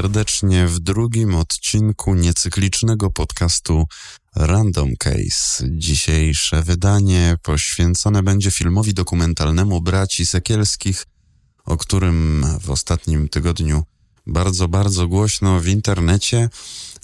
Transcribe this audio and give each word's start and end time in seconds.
serdecznie 0.00 0.66
w 0.66 0.80
drugim 0.80 1.34
odcinku 1.34 2.14
niecyklicznego 2.14 3.10
podcastu 3.10 3.84
Random 4.36 4.96
Case. 4.98 5.64
Dzisiejsze 5.70 6.62
wydanie 6.62 7.36
poświęcone 7.42 8.22
będzie 8.22 8.50
filmowi 8.50 8.94
dokumentalnemu 8.94 9.80
Braci 9.80 10.26
Sekielskich, 10.26 11.06
o 11.64 11.76
którym 11.76 12.46
w 12.60 12.70
ostatnim 12.70 13.28
tygodniu 13.28 13.82
bardzo, 14.26 14.68
bardzo 14.68 15.08
głośno 15.08 15.60
w 15.60 15.68
internecie 15.68 16.48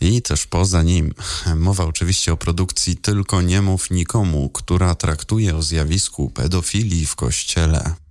i 0.00 0.22
też 0.22 0.46
poza 0.46 0.82
nim. 0.82 1.14
Mowa 1.56 1.84
oczywiście 1.84 2.32
o 2.32 2.36
produkcji 2.36 2.96
Tylko 2.96 3.42
nie 3.42 3.62
mów 3.62 3.90
nikomu, 3.90 4.50
która 4.50 4.94
traktuje 4.94 5.56
o 5.56 5.62
zjawisku 5.62 6.30
pedofilii 6.30 7.06
w 7.06 7.16
kościele. 7.16 8.05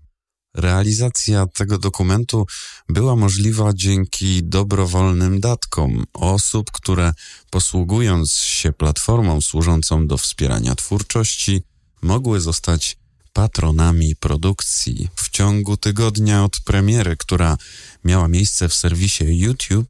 Realizacja 0.56 1.46
tego 1.46 1.78
dokumentu 1.78 2.46
była 2.90 3.16
możliwa 3.16 3.74
dzięki 3.74 4.44
dobrowolnym 4.44 5.40
datkom 5.40 6.06
osób, 6.14 6.72
które 6.72 7.14
posługując 7.50 8.32
się 8.32 8.72
platformą 8.72 9.42
służącą 9.42 10.08
do 10.08 10.18
wspierania 10.18 10.76
twórczości, 10.76 11.62
mogły 12.02 12.42
zostać 12.42 12.98
patronami 13.36 14.16
produkcji. 14.16 15.10
W 15.16 15.30
ciągu 15.30 15.78
tygodnia 15.78 16.44
od 16.44 16.60
premiery, 16.60 17.18
która 17.18 17.58
miała 18.04 18.28
miejsce 18.28 18.70
w 18.70 18.74
serwisie 18.74 19.26
YouTube, 19.28 19.88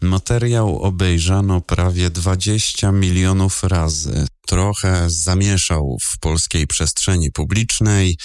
materiał 0.00 0.82
obejrzano 0.82 1.60
prawie 1.60 2.10
20 2.10 2.92
milionów 2.92 3.64
razy. 3.64 4.26
Trochę 4.46 5.04
zamieszał 5.10 5.98
w 6.02 6.18
polskiej 6.18 6.66
przestrzeni 6.66 7.32
publicznej. 7.32 8.18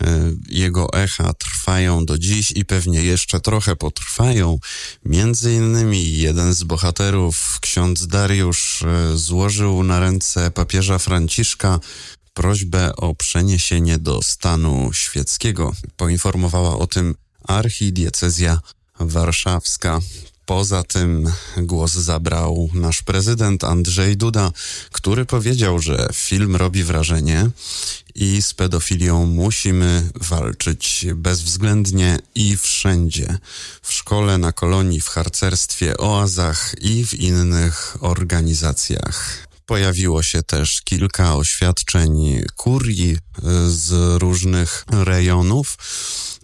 E, 0.00 0.32
jego 0.48 0.92
echa 0.92 1.34
trwają 1.34 2.06
do 2.06 2.18
dziś 2.18 2.50
i 2.50 2.64
pewnie 2.64 3.02
jeszcze 3.02 3.40
trochę 3.40 3.76
potrwają. 3.76 4.58
Między 5.04 5.54
innymi 5.54 6.18
jeden 6.18 6.54
z 6.54 6.62
bohaterów, 6.62 7.58
ksiądz 7.60 8.06
Dariusz, 8.06 8.82
e, 8.82 9.16
złożył 9.16 9.82
na 9.82 10.00
ręce 10.00 10.50
papieża 10.50 10.98
Franciszka 10.98 11.80
prośbę 12.34 12.96
o 12.96 13.14
przeniesienie 13.14 13.98
do 13.98 14.22
stanu 14.22 14.90
świeckiego. 14.92 15.72
Poinformowała 15.96 16.78
o 16.78 16.86
tym 16.86 17.14
archidiecezja 17.48 18.60
warszawska. 19.00 20.00
Poza 20.46 20.82
tym 20.82 21.32
głos 21.56 21.92
zabrał 21.92 22.70
nasz 22.74 23.02
prezydent 23.02 23.64
Andrzej 23.64 24.16
Duda, 24.16 24.50
który 24.92 25.24
powiedział, 25.24 25.78
że 25.78 26.08
film 26.12 26.56
robi 26.56 26.84
wrażenie 26.84 27.50
i 28.14 28.42
z 28.42 28.54
pedofilią 28.54 29.26
musimy 29.26 30.10
walczyć 30.14 31.06
bezwzględnie 31.14 32.18
i 32.34 32.56
wszędzie. 32.56 33.38
W 33.82 33.92
szkole, 33.92 34.38
na 34.38 34.52
kolonii, 34.52 35.00
w 35.00 35.08
harcerstwie, 35.08 35.96
oazach 35.96 36.74
i 36.80 37.06
w 37.06 37.14
innych 37.14 37.96
organizacjach. 38.00 39.46
Pojawiło 39.66 40.22
się 40.22 40.42
też 40.42 40.82
kilka 40.82 41.36
oświadczeń 41.36 42.42
kurii 42.56 43.12
e, 43.12 43.18
z 43.70 44.22
różnych 44.22 44.84
rejonów, 44.90 45.76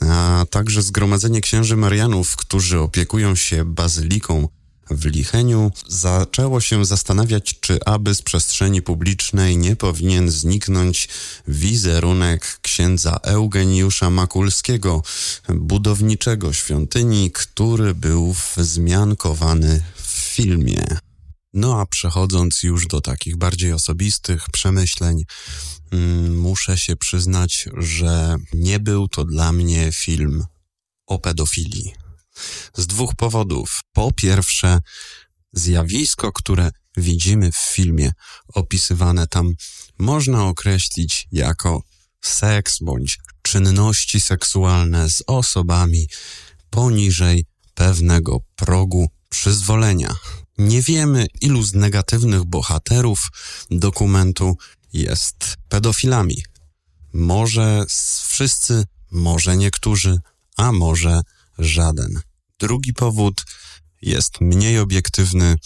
a 0.01 0.45
także 0.51 0.83
Zgromadzenie 0.83 1.41
Księży 1.41 1.77
Marianów, 1.77 2.37
którzy 2.37 2.79
opiekują 2.79 3.35
się 3.35 3.65
bazyliką 3.65 4.49
w 4.91 5.05
Licheniu, 5.05 5.71
zaczęło 5.89 6.61
się 6.61 6.85
zastanawiać, 6.85 7.61
czy 7.61 7.85
aby 7.85 8.15
z 8.15 8.23
przestrzeni 8.23 8.83
publicznej 8.83 9.57
nie 9.57 9.77
powinien 9.77 10.31
zniknąć 10.31 11.09
wizerunek 11.49 12.59
księdza 12.63 13.17
Eugeniusza 13.23 14.11
Makulskiego, 14.11 15.03
budowniczego 15.49 16.53
świątyni, 16.53 17.31
który 17.31 17.95
był 17.95 18.35
wzmiankowany 18.57 19.83
w 19.97 20.09
filmie. 20.09 20.85
No 21.53 21.81
a 21.81 21.87
przechodząc 21.87 22.63
już 22.63 22.87
do 22.87 23.01
takich 23.01 23.37
bardziej 23.37 23.73
osobistych 23.73 24.47
przemyśleń, 24.53 25.25
mm, 25.91 26.39
muszę 26.39 26.79
się 26.79 26.97
przyznać, 26.97 27.69
że 27.77 28.37
nie 28.55 28.81
był 28.81 29.09
to 29.09 29.25
dla 29.25 29.53
mnie 29.53 29.93
film 29.93 30.45
o 31.07 31.19
pedofilii. 31.19 32.00
Z 32.77 32.87
dwóch 32.87 33.15
powodów. 33.15 33.81
Po 33.93 34.13
pierwsze, 34.13 34.81
zjawisko, 35.53 36.33
które 36.33 36.71
widzimy 36.97 37.53
w 37.53 37.57
filmie, 37.57 38.13
opisywane 38.55 39.27
tam, 39.27 39.55
można 39.99 40.45
określić 40.45 41.29
jako 41.33 41.83
seks 42.21 42.79
bądź 42.81 43.19
czynności 43.43 44.21
seksualne 44.21 45.11
z 45.11 45.23
osobami 45.27 46.09
poniżej 46.71 47.47
pewnego 47.75 48.41
progu 48.57 49.09
przyzwolenia. 49.29 50.15
Nie 50.59 50.83
wiemy, 50.83 51.27
ilu 51.41 51.63
z 51.63 51.75
negatywnych 51.75 52.45
bohaterów 52.45 53.29
dokumentu 53.71 54.57
jest 54.93 55.57
pedofilami. 55.69 56.43
Może 57.13 57.85
wszyscy, 58.27 58.85
może 59.11 59.57
niektórzy, 59.57 60.19
a 60.57 60.73
może 60.73 61.21
żaden. 61.59 62.21
Drugi 62.61 62.93
powód 62.93 63.45
jest 64.03 64.41
mniej 64.41 64.79
obiektywny. 64.79 65.57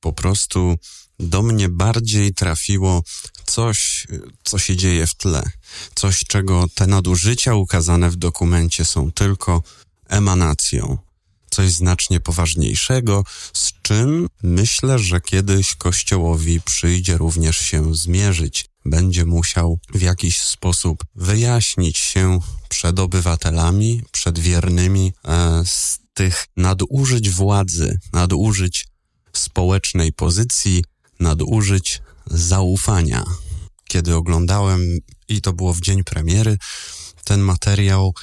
Po 0.00 0.12
prostu 0.12 0.76
do 1.18 1.42
mnie 1.42 1.68
bardziej 1.68 2.34
trafiło 2.34 3.02
coś, 3.46 4.06
co 4.44 4.58
się 4.58 4.76
dzieje 4.76 5.06
w 5.06 5.14
tle. 5.14 5.42
Coś, 5.94 6.24
czego 6.24 6.66
te 6.74 6.86
nadużycia 6.86 7.54
ukazane 7.54 8.10
w 8.10 8.16
dokumencie 8.16 8.84
są 8.84 9.12
tylko 9.12 9.62
emanacją 10.08 10.98
coś 11.50 11.72
znacznie 11.72 12.20
poważniejszego, 12.20 13.24
z 13.52 13.72
czym 13.82 14.28
myślę, 14.42 14.98
że 14.98 15.20
kiedyś 15.20 15.74
Kościołowi 15.74 16.60
przyjdzie 16.60 17.16
również 17.16 17.58
się 17.58 17.94
zmierzyć. 17.94 18.66
Będzie 18.84 19.26
musiał 19.26 19.78
w 19.94 20.00
jakiś 20.00 20.40
sposób 20.40 21.04
wyjaśnić 21.14 21.98
się 21.98 22.40
przed 22.68 22.98
obywatelami, 22.98 24.02
przed 24.12 24.38
wiernymi 24.38 25.12
e, 25.24 25.62
z 25.66 25.98
tych 26.18 26.46
nadużyć 26.56 27.30
władzy, 27.30 27.98
nadużyć 28.12 28.86
społecznej 29.32 30.12
pozycji, 30.12 30.84
nadużyć 31.20 32.02
zaufania. 32.26 33.24
Kiedy 33.84 34.14
oglądałem, 34.14 34.80
i 35.28 35.40
to 35.40 35.52
było 35.52 35.74
w 35.74 35.80
dzień 35.80 36.04
premiery, 36.04 36.58
ten 37.24 37.40
materiał, 37.40 38.14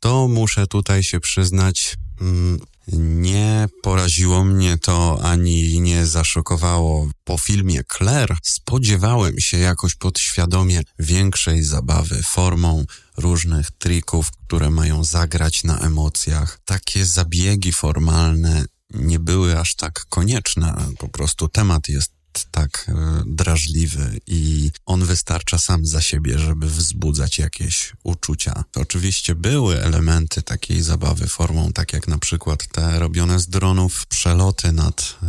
to 0.00 0.28
muszę 0.28 0.66
tutaj 0.66 1.02
się 1.02 1.20
przyznać, 1.20 1.96
mm, 2.20 2.60
nie 2.92 3.68
poraziło 3.82 4.44
mnie 4.44 4.78
to 4.78 5.18
ani 5.22 5.80
nie 5.80 6.06
zaszokowało. 6.06 7.08
Po 7.24 7.38
filmie 7.38 7.80
Claire 7.96 8.36
spodziewałem 8.42 9.40
się 9.40 9.58
jakoś 9.58 9.94
podświadomie 9.94 10.82
większej 10.98 11.62
zabawy 11.62 12.22
formą 12.22 12.84
różnych 13.16 13.70
trików, 13.70 14.30
które 14.46 14.70
mają 14.70 15.04
zagrać 15.04 15.64
na 15.64 15.78
emocjach. 15.78 16.58
Takie 16.64 17.06
zabiegi 17.06 17.72
formalne 17.72 18.64
nie 18.90 19.18
były 19.18 19.58
aż 19.58 19.74
tak 19.74 20.04
konieczne. 20.08 20.74
Po 20.98 21.08
prostu 21.08 21.48
temat 21.48 21.88
jest 21.88 22.21
tak 22.50 22.86
e, 22.88 23.22
drażliwy 23.26 24.20
i 24.26 24.70
on 24.86 25.04
wystarcza 25.04 25.58
sam 25.58 25.86
za 25.86 26.00
siebie, 26.00 26.38
żeby 26.38 26.66
wzbudzać 26.66 27.38
jakieś 27.38 27.92
uczucia. 28.02 28.64
Oczywiście 28.76 29.34
były 29.34 29.82
elementy 29.82 30.42
takiej 30.42 30.82
zabawy 30.82 31.26
formą, 31.26 31.72
tak 31.72 31.92
jak 31.92 32.08
na 32.08 32.18
przykład 32.18 32.66
te 32.72 32.98
robione 32.98 33.40
z 33.40 33.48
dronów 33.48 34.06
przeloty 34.06 34.72
nad 34.72 35.18
e, 35.22 35.26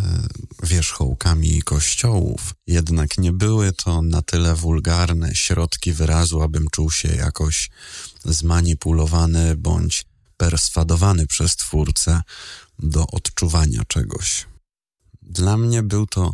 wierzchołkami 0.63 1.61
kościołów. 1.61 2.53
Jednak 2.67 3.17
nie 3.17 3.31
były 3.31 3.73
to 3.73 4.01
na 4.01 4.21
tyle 4.21 4.55
wulgarne 4.55 5.35
środki 5.35 5.93
wyrazu, 5.93 6.41
abym 6.41 6.67
czuł 6.71 6.91
się 6.91 7.09
jakoś 7.15 7.69
zmanipulowany 8.25 9.55
bądź 9.55 10.05
perswadowany 10.37 11.27
przez 11.27 11.55
twórcę 11.55 12.21
do 12.79 13.07
odczuwania 13.07 13.85
czegoś. 13.87 14.45
Dla 15.25 15.57
mnie 15.57 15.83
był 15.83 16.07
to 16.07 16.33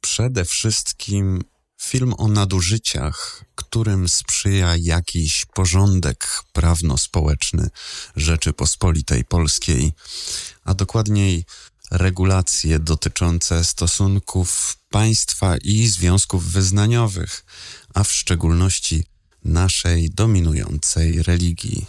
przede 0.00 0.44
wszystkim 0.44 1.44
film 1.82 2.14
o 2.18 2.28
nadużyciach, 2.28 3.44
którym 3.54 4.08
sprzyja 4.08 4.76
jakiś 4.76 5.46
porządek 5.54 6.42
prawno-społeczny 6.52 7.68
Rzeczypospolitej 8.16 9.24
Polskiej, 9.24 9.92
a 10.64 10.74
dokładniej 10.74 11.44
regulacje 11.90 12.78
dotyczące 12.78 13.64
stosunków 13.64 14.76
państwa 14.90 15.56
i 15.56 15.86
związków 15.86 16.52
wyznaniowych, 16.52 17.44
a 17.94 18.04
w 18.04 18.12
szczególności 18.12 19.04
naszej 19.44 20.10
dominującej 20.10 21.22
religii. 21.22 21.86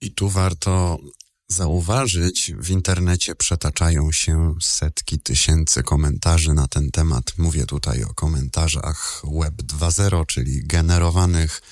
I 0.00 0.10
tu 0.10 0.28
warto 0.28 0.98
zauważyć, 1.48 2.52
w 2.58 2.70
internecie 2.70 3.34
przetaczają 3.34 4.12
się 4.12 4.54
setki 4.62 5.18
tysięcy 5.18 5.82
komentarzy 5.82 6.52
na 6.52 6.68
ten 6.68 6.90
temat. 6.90 7.32
Mówię 7.38 7.66
tutaj 7.66 8.04
o 8.04 8.14
komentarzach 8.14 9.22
Web 9.40 9.54
2.0, 9.54 10.26
czyli 10.26 10.66
generowanych 10.66 11.62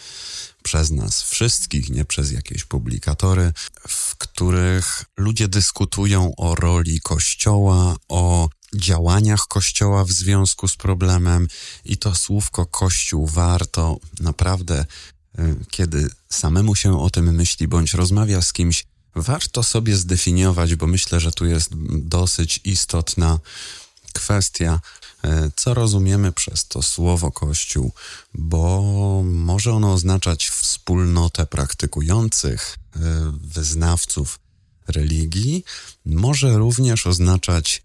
przez 0.63 0.91
nas 0.91 1.23
wszystkich, 1.23 1.91
nie 1.91 2.05
przez 2.05 2.33
jakieś 2.33 2.65
publikatory, 2.65 3.53
w 3.89 4.17
których 4.17 5.05
ludzie 5.17 5.49
dyskutują 5.49 6.37
o 6.37 6.55
roli 6.55 7.01
Kościoła, 7.01 7.97
o 8.09 8.49
działaniach 8.75 9.41
Kościoła 9.49 10.05
w 10.05 10.13
związku 10.13 10.69
z 10.69 10.77
problemem 10.77 11.49
i 11.85 11.97
to 11.97 12.15
słówko 12.15 12.67
Kościół 12.67 13.27
warto 13.27 13.97
naprawdę, 14.21 14.87
y, 15.39 15.57
kiedy 15.71 16.11
samemu 16.29 16.75
się 16.75 17.01
o 17.01 17.11
tym 17.11 17.35
myśli 17.35 17.69
bądź 17.69 17.95
rozmawia 17.95 18.43
z 18.43 18.53
kimś, 18.53 18.85
warto 19.17 19.63
sobie 19.63 19.97
zdefiniować, 19.97 20.75
bo 20.75 20.87
myślę, 20.87 21.21
że 21.21 21.33
tu 21.33 21.47
jest 21.47 21.71
dosyć 21.91 22.61
istotna 22.65 23.39
kwestia, 24.13 24.81
e, 25.25 25.51
co 25.57 25.75
rozumiemy 25.75 26.33
przez 26.33 26.69
to 26.69 26.83
słowo 26.83 27.33
Kościół, 27.33 27.93
bo 28.35 28.83
może 29.25 29.73
ono 29.73 29.93
oznaczać 29.93 30.49
wspólnotę 30.49 31.47
praktykujących 31.47 32.77
e, 32.97 32.99
wyznawców 33.41 34.39
religii, 34.89 35.65
może 36.07 36.59
również 36.59 37.07
oznaczać 37.07 37.83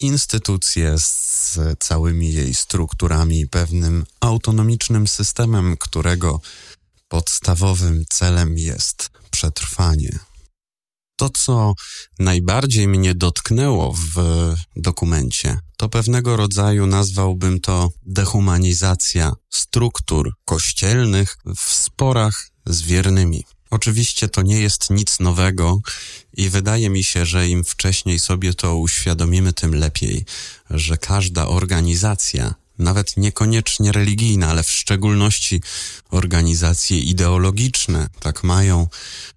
instytucję 0.00 0.94
z 0.98 1.58
całymi 1.80 2.32
jej 2.32 2.54
strukturami, 2.54 3.46
pewnym 3.46 4.04
autonomicznym 4.20 5.08
systemem, 5.08 5.76
którego 5.76 6.40
podstawowym 7.08 8.04
celem 8.10 8.58
jest 8.58 9.10
przetrwanie. 9.30 10.18
To, 11.22 11.30
co 11.30 11.74
najbardziej 12.18 12.88
mnie 12.88 13.14
dotknęło 13.14 13.94
w 14.14 14.16
dokumencie, 14.76 15.58
to 15.76 15.88
pewnego 15.88 16.36
rodzaju 16.36 16.86
nazwałbym 16.86 17.60
to 17.60 17.90
dehumanizacja 18.06 19.32
struktur 19.50 20.32
kościelnych 20.44 21.36
w 21.56 21.72
sporach 21.72 22.50
z 22.66 22.82
wiernymi. 22.82 23.44
Oczywiście 23.70 24.28
to 24.28 24.42
nie 24.42 24.60
jest 24.60 24.90
nic 24.90 25.20
nowego 25.20 25.78
i 26.32 26.48
wydaje 26.48 26.90
mi 26.90 27.04
się, 27.04 27.26
że 27.26 27.48
im 27.48 27.64
wcześniej 27.64 28.18
sobie 28.18 28.54
to 28.54 28.76
uświadomimy, 28.76 29.52
tym 29.52 29.74
lepiej, 29.74 30.24
że 30.70 30.96
każda 30.96 31.46
organizacja 31.46 32.54
nawet 32.82 33.16
niekoniecznie 33.16 33.92
religijne, 33.92 34.46
ale 34.48 34.62
w 34.62 34.70
szczególności 34.70 35.60
organizacje 36.10 36.98
ideologiczne 36.98 38.08
tak 38.20 38.44
mają, 38.44 38.88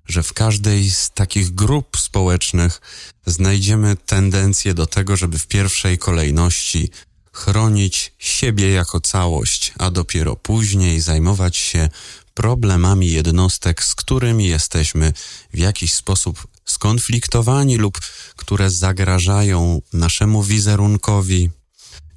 że 0.08 0.24
w 0.24 0.34
każdej 0.34 0.92
z 0.92 1.10
takich 1.10 1.56
grup 1.56 1.98
społecznych 1.98 2.82
znajdziemy 3.26 3.96
tendencję 3.96 4.74
do 4.74 4.86
tego, 4.86 5.16
żeby 5.16 5.40
w 5.40 5.48
pierwszej 5.48 5.98
kolejności 5.98 6.90
chronić 7.34 8.14
siebie 8.18 8.72
jako 8.72 9.02
całość, 9.02 9.74
a 9.80 9.92
dopiero 9.92 10.36
później 10.36 11.02
zajmować 11.02 11.58
się 11.58 11.90
problemami 12.34 13.12
jednostek, 13.12 13.84
z 13.84 13.96
którymi 13.96 14.48
jesteśmy 14.48 15.14
w 15.54 15.58
jakiś 15.58 15.94
sposób 15.94 16.48
skonfliktowani 16.66 17.78
lub 17.78 18.00
które 18.36 18.70
zagrażają 18.70 19.82
naszemu 19.94 20.44
wizerunkowi, 20.44 21.50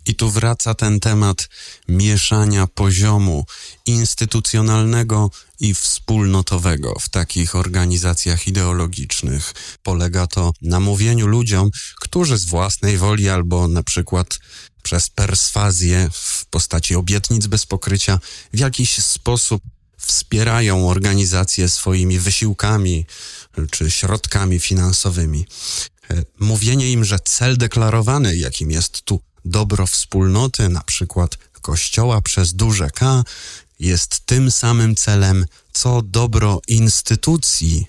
i 0.08 0.14
tu 0.14 0.30
wraca 0.30 0.74
ten 0.74 1.00
temat 1.00 1.48
mieszania 1.88 2.66
poziomu 2.66 3.46
instytucjonalnego 3.86 5.30
i 5.60 5.74
wspólnotowego 5.74 6.94
w 7.00 7.08
takich 7.08 7.56
organizacjach 7.56 8.48
ideologicznych. 8.48 9.54
Polega 9.82 10.26
to 10.26 10.52
na 10.62 10.80
mówieniu 10.80 11.26
ludziom, 11.26 11.70
którzy 12.00 12.38
z 12.38 12.44
własnej 12.44 12.98
woli 12.98 13.28
albo 13.28 13.68
na 13.68 13.82
przykład 13.82 14.38
przez 14.82 15.10
perswazję 15.10 16.10
w 16.12 16.46
postaci 16.46 16.94
obietnic 16.94 17.46
bez 17.46 17.66
pokrycia 17.66 18.18
w 18.52 18.58
jakiś 18.58 19.04
sposób 19.04 19.62
wspierają 19.98 20.88
organizację 20.88 21.68
swoimi 21.68 22.18
wysiłkami 22.18 23.06
czy 23.70 23.90
środkami 23.90 24.58
finansowymi. 24.58 25.46
E, 26.10 26.24
mówienie 26.38 26.92
im, 26.92 27.04
że 27.04 27.18
cel 27.24 27.56
deklarowany, 27.56 28.36
jakim 28.36 28.70
jest 28.70 29.02
tu 29.02 29.20
dobro 29.44 29.86
wspólnoty, 29.86 30.68
na 30.68 30.80
przykład 30.80 31.38
Kościoła 31.60 32.20
przez 32.20 32.54
duże 32.54 32.90
K, 32.90 33.24
jest 33.80 34.20
tym 34.26 34.50
samym 34.50 34.96
celem, 34.96 35.46
co 35.72 36.02
dobro 36.02 36.60
instytucji 36.68 37.86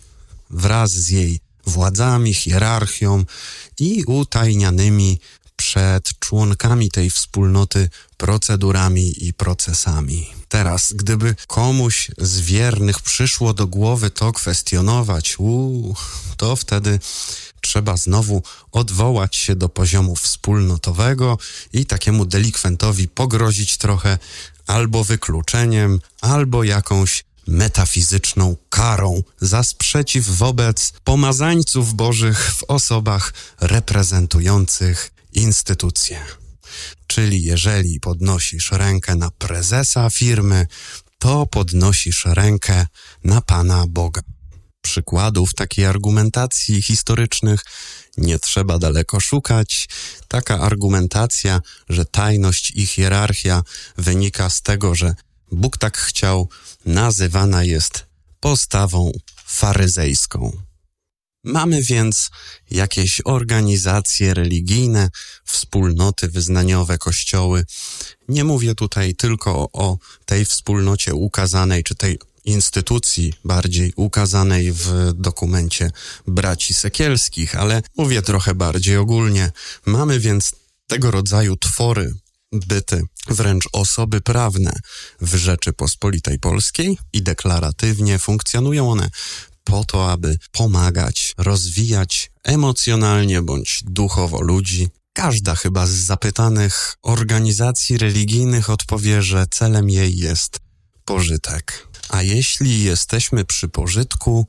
wraz 0.50 0.92
z 0.92 1.10
jej 1.10 1.40
władzami, 1.66 2.34
hierarchią 2.34 3.26
i 3.80 4.04
utajnianymi 4.04 5.20
przed 5.56 6.20
członkami 6.20 6.92
tej 6.92 7.10
wspólnoty 7.10 7.90
procedurami 8.18 9.28
i 9.28 9.34
procesami. 9.34 10.28
Teraz, 10.48 10.94
gdyby 10.94 11.36
komuś 11.48 12.12
z 12.18 12.40
wiernych 12.40 13.02
przyszło 13.02 13.54
do 13.54 13.68
głowy 13.68 14.10
to 14.10 14.32
kwestionować, 14.32 15.40
uu, 15.40 15.96
to 16.38 16.56
wtedy 16.56 17.00
trzeba 17.62 17.98
znowu 17.98 18.44
odwołać 18.72 19.36
się 19.36 19.56
do 19.56 19.70
poziomu 19.70 20.16
wspólnotowego 20.16 21.38
i 21.74 21.86
takiemu 21.86 22.26
delikwentowi 22.26 23.08
pogrozić 23.08 23.78
trochę 23.78 24.18
albo 24.68 25.04
wykluczeniem, 25.04 26.00
albo 26.22 26.64
jakąś 26.64 27.24
metafizyczną 27.48 28.56
karą 28.70 29.24
za 29.42 29.64
sprzeciw 29.64 30.28
wobec 30.28 30.94
pomazańców 31.04 31.94
bożych 31.94 32.52
w 32.52 32.64
osobach 32.64 33.34
reprezentujących 33.60 35.12
instytucje. 35.34 36.26
Czyli 37.08 37.44
jeżeli 37.44 38.00
podnosisz 38.00 38.72
rękę 38.72 39.16
na 39.16 39.32
prezesa 39.32 40.10
firmy, 40.10 40.68
to 41.20 41.46
podnosisz 41.46 42.26
rękę 42.26 42.88
na 43.24 43.42
Pana 43.42 43.86
Boga 43.88 44.22
przykładów 44.90 45.54
takiej 45.54 45.86
argumentacji 45.86 46.82
historycznych 46.82 47.62
nie 48.18 48.40
trzeba 48.40 48.80
daleko 48.80 49.20
szukać. 49.20 49.90
Taka 50.28 50.60
argumentacja, 50.60 51.62
że 51.90 52.06
tajność 52.06 52.72
i 52.76 52.86
hierarchia 52.86 53.64
wynika 53.98 54.50
z 54.50 54.62
tego, 54.62 54.96
że 54.96 55.16
Bóg 55.52 55.78
tak 55.78 55.98
chciał, 55.98 56.50
nazywana 56.86 57.64
jest 57.64 58.06
postawą 58.40 59.12
faryzejską. 59.46 60.52
Mamy 61.44 61.84
więc 61.84 62.30
jakieś 62.72 63.22
organizacje 63.26 64.34
religijne, 64.34 65.10
wspólnoty 65.46 66.28
wyznaniowe, 66.28 66.98
kościoły. 66.98 67.66
Nie 68.28 68.44
mówię 68.44 68.76
tutaj 68.76 69.16
tylko 69.16 69.70
o 69.74 69.98
tej 70.26 70.46
wspólnocie 70.46 71.14
ukazanej, 71.14 71.84
czy 71.84 71.96
tej 71.96 72.20
instytucji 72.50 73.34
bardziej 73.46 73.94
ukazanej 73.96 74.72
w 74.72 75.12
dokumencie 75.14 75.92
braci 76.28 76.74
Sekielskich, 76.74 77.56
ale 77.56 77.82
mówię 77.98 78.22
trochę 78.22 78.56
bardziej 78.56 78.98
ogólnie. 78.98 79.52
Mamy 79.86 80.20
więc 80.20 80.56
tego 80.88 81.12
rodzaju 81.12 81.58
twory, 81.58 82.14
byty, 82.52 83.04
wręcz 83.28 83.70
osoby 83.74 84.22
prawne 84.22 84.72
w 85.22 85.36
Rzeczypospolitej 85.36 86.40
Polskiej 86.40 86.98
i 87.14 87.22
deklaratywnie 87.22 88.20
funkcjonują 88.20 88.92
one 88.92 89.10
po 89.64 89.86
to, 89.86 90.12
aby 90.12 90.38
pomagać, 90.52 91.34
rozwijać 91.38 92.32
emocjonalnie 92.44 93.42
bądź 93.42 93.84
duchowo 93.86 94.42
ludzi. 94.42 94.90
Każda 95.14 95.56
chyba 95.56 95.88
z 95.88 95.92
zapytanych 95.92 96.96
organizacji 97.02 97.98
religijnych 97.98 98.70
odpowie, 98.70 99.22
że 99.22 99.46
celem 99.52 99.90
jej 99.90 100.18
jest 100.18 100.60
pożytek. 101.06 101.89
A 102.10 102.22
jeśli 102.22 102.84
jesteśmy 102.84 103.46
przy 103.46 103.68
pożytku 103.68 104.48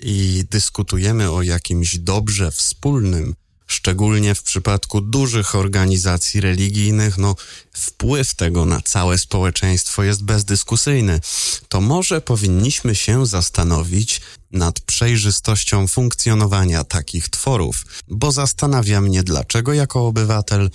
i 0.00 0.44
dyskutujemy 0.50 1.30
o 1.30 1.42
jakimś 1.42 1.98
dobrze 1.98 2.50
wspólnym, 2.50 3.34
szczególnie 3.66 4.34
w 4.34 4.42
przypadku 4.42 5.00
dużych 5.00 5.54
organizacji 5.54 6.40
religijnych, 6.40 7.18
no 7.18 7.36
wpływ 7.72 8.34
tego 8.34 8.64
na 8.64 8.80
całe 8.80 9.18
społeczeństwo 9.18 10.02
jest 10.02 10.24
bezdyskusyjny, 10.24 11.20
to 11.68 11.80
może 11.80 12.20
powinniśmy 12.20 12.94
się 12.94 13.26
zastanowić 13.26 14.20
nad 14.52 14.80
przejrzystością 14.80 15.88
funkcjonowania 15.88 16.84
takich 16.84 17.28
tworów, 17.28 17.86
bo 18.08 18.32
zastanawia 18.32 19.00
mnie, 19.00 19.22
dlaczego 19.22 19.72
jako 19.72 20.06
obywatel 20.06 20.70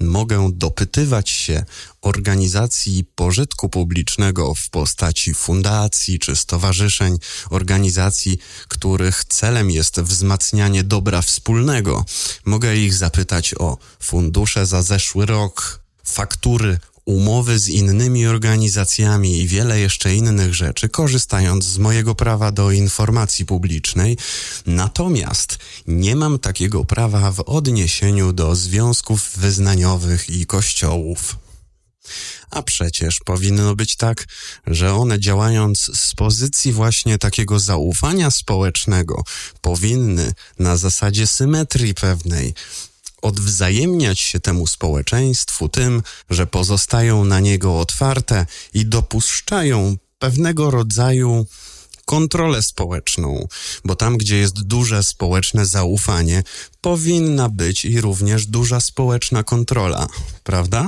mogę 0.00 0.50
dopytywać 0.52 1.30
się 1.30 1.64
organizacji 2.02 3.04
pożytku 3.14 3.68
publicznego 3.68 4.54
w 4.54 4.70
postaci 4.70 5.34
fundacji 5.34 6.18
czy 6.18 6.36
stowarzyszeń, 6.36 7.18
organizacji, 7.50 8.38
których 8.68 9.24
celem 9.24 9.70
jest 9.70 10.00
wzmacnianie 10.00 10.84
dobra 10.84 11.22
wspólnego. 11.22 12.04
Mogę 12.44 12.76
ich 12.76 12.94
zapytać 12.94 13.54
o 13.58 13.78
fundusze 14.00 14.66
za 14.66 14.82
zeszły 14.82 15.26
rok, 15.26 15.80
faktury 16.04 16.78
umowy 17.08 17.58
z 17.58 17.68
innymi 17.68 18.26
organizacjami 18.26 19.38
i 19.40 19.46
wiele 19.46 19.80
jeszcze 19.80 20.14
innych 20.14 20.54
rzeczy, 20.54 20.88
korzystając 20.88 21.64
z 21.64 21.78
mojego 21.78 22.14
prawa 22.14 22.52
do 22.52 22.70
informacji 22.70 23.46
publicznej. 23.46 24.16
Natomiast 24.66 25.58
nie 25.86 26.16
mam 26.16 26.38
takiego 26.38 26.84
prawa 26.84 27.32
w 27.32 27.40
odniesieniu 27.40 28.32
do 28.32 28.56
związków 28.56 29.30
wyznaniowych 29.36 30.30
i 30.30 30.46
kościołów. 30.46 31.36
A 32.50 32.62
przecież 32.62 33.18
powinno 33.24 33.74
być 33.74 33.96
tak, 33.96 34.26
że 34.66 34.94
one 34.94 35.20
działając 35.20 35.90
z 35.94 36.14
pozycji 36.14 36.72
właśnie 36.72 37.18
takiego 37.18 37.60
zaufania 37.60 38.30
społecznego, 38.30 39.24
powinny 39.60 40.32
na 40.58 40.76
zasadzie 40.76 41.26
symetrii 41.26 41.94
pewnej 41.94 42.54
odwzajemniać 43.22 44.20
się 44.20 44.40
temu 44.40 44.66
społeczeństwu 44.66 45.68
tym, 45.68 46.02
że 46.30 46.46
pozostają 46.46 47.24
na 47.24 47.40
niego 47.40 47.80
otwarte 47.80 48.46
i 48.74 48.86
dopuszczają 48.86 49.96
pewnego 50.18 50.70
rodzaju 50.70 51.46
kontrolę 52.04 52.62
społeczną, 52.62 53.48
bo 53.84 53.96
tam, 53.96 54.16
gdzie 54.16 54.36
jest 54.36 54.62
duże 54.62 55.02
społeczne 55.02 55.66
zaufanie, 55.66 56.42
powinna 56.80 57.48
być 57.48 57.84
i 57.84 58.00
również 58.00 58.46
duża 58.46 58.80
społeczna 58.80 59.42
kontrola, 59.42 60.06
prawda? 60.44 60.86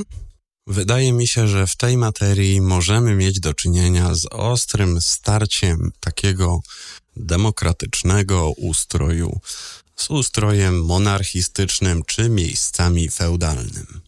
Wydaje 0.66 1.12
mi 1.12 1.28
się, 1.28 1.48
że 1.48 1.66
w 1.66 1.76
tej 1.76 1.96
materii 1.96 2.60
możemy 2.60 3.14
mieć 3.14 3.40
do 3.40 3.54
czynienia 3.54 4.14
z 4.14 4.26
ostrym 4.26 5.00
starciem 5.00 5.92
takiego 6.00 6.60
demokratycznego 7.16 8.50
ustroju 8.50 9.40
z 10.00 10.10
ustrojem 10.10 10.84
monarchistycznym 10.84 12.02
czy 12.06 12.28
miejscami 12.28 13.08
feudalnym. 13.08 14.00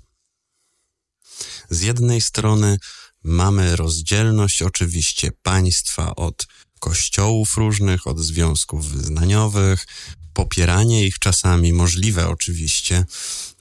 Z 1.71 1.83
jednej 1.83 2.21
strony 2.21 2.79
mamy 3.25 3.77
rozdzielność 3.77 4.63
oczywiście 4.63 5.31
państwa 5.43 6.17
od 6.17 6.47
kościołów 6.81 7.57
różnych, 7.57 8.07
od 8.07 8.21
związków 8.21 8.89
wyznaniowych, 8.89 9.87
popieranie 10.33 11.07
ich 11.07 11.19
czasami 11.19 11.73
możliwe 11.73 12.29
oczywiście 12.29 13.05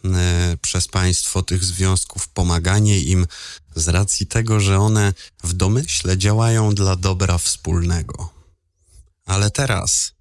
e, 0.05 0.57
przez 0.61 0.87
państwo 0.87 1.43
tych 1.43 1.63
związków, 1.63 2.27
pomaganie 2.27 2.99
im 2.99 3.27
z 3.75 3.87
racji 3.87 4.27
tego, 4.27 4.59
że 4.59 4.79
one 4.79 5.13
w 5.43 5.53
domyśle 5.53 6.17
działają 6.17 6.75
dla 6.75 6.95
dobra 6.95 7.37
wspólnego. 7.37 8.33
Ale 9.25 9.51
teraz 9.51 10.11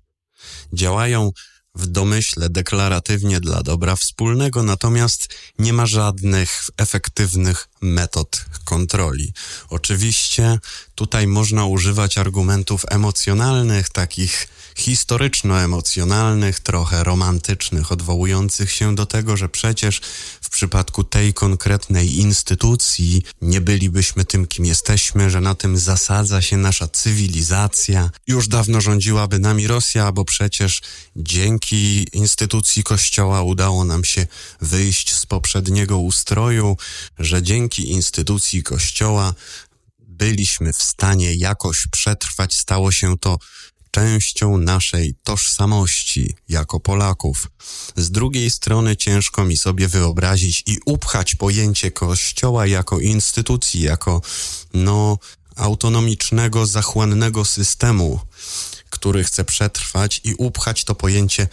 działają 0.72 1.32
w 1.74 1.86
domyśle 1.86 2.50
deklaratywnie 2.50 3.40
dla 3.40 3.62
dobra 3.62 3.96
wspólnego, 3.96 4.62
natomiast 4.62 5.28
nie 5.58 5.72
ma 5.72 5.86
żadnych 5.86 6.64
efektywnych 6.76 7.68
metod 7.80 8.44
kontroli. 8.64 9.32
Oczywiście 9.68 10.58
tutaj 10.94 11.26
można 11.26 11.64
używać 11.66 12.18
argumentów 12.18 12.84
emocjonalnych, 12.88 13.88
takich 13.88 14.48
historyczno-emocjonalnych, 14.76 16.60
trochę 16.60 17.04
romantycznych, 17.04 17.92
odwołujących 17.92 18.72
się 18.72 18.94
do 18.94 19.06
tego, 19.06 19.36
że 19.36 19.48
przecież 19.48 20.00
w 20.50 20.52
przypadku 20.52 21.04
tej 21.04 21.34
konkretnej 21.34 22.18
instytucji 22.18 23.22
nie 23.42 23.60
bylibyśmy 23.60 24.24
tym, 24.24 24.46
kim 24.46 24.64
jesteśmy, 24.64 25.30
że 25.30 25.40
na 25.40 25.54
tym 25.54 25.78
zasadza 25.78 26.42
się 26.42 26.56
nasza 26.56 26.88
cywilizacja. 26.88 28.10
Już 28.26 28.48
dawno 28.48 28.80
rządziłaby 28.80 29.38
nami 29.38 29.66
Rosja, 29.66 30.12
bo 30.12 30.24
przecież 30.24 30.82
dzięki 31.16 32.06
instytucji 32.12 32.82
Kościoła 32.82 33.42
udało 33.42 33.84
nam 33.84 34.04
się 34.04 34.26
wyjść 34.60 35.14
z 35.14 35.26
poprzedniego 35.26 35.98
ustroju, 35.98 36.76
że 37.18 37.42
dzięki 37.42 37.90
instytucji 37.90 38.62
Kościoła 38.62 39.34
byliśmy 39.98 40.72
w 40.72 40.82
stanie 40.82 41.34
jakoś 41.34 41.86
przetrwać, 41.92 42.54
stało 42.54 42.92
się 42.92 43.18
to 43.18 43.38
częścią 43.90 44.58
naszej 44.58 45.14
tożsamości 45.24 46.34
jako 46.48 46.80
Polaków. 46.80 47.50
Z 47.96 48.10
drugiej 48.10 48.50
strony 48.50 48.96
ciężko 48.96 49.44
mi 49.44 49.56
sobie 49.56 49.88
wyobrazić 49.88 50.62
i 50.66 50.78
upchać 50.84 51.34
pojęcie 51.34 51.90
Kościoła 51.90 52.66
jako 52.66 53.00
instytucji, 53.00 53.82
jako 53.82 54.22
no 54.74 55.18
autonomicznego, 55.56 56.66
zachłannego 56.66 57.44
systemu, 57.44 58.20
który 58.90 59.24
chce 59.24 59.44
przetrwać 59.44 60.20
i 60.24 60.34
upchać 60.34 60.84
to 60.84 60.94
pojęcie 60.94 61.48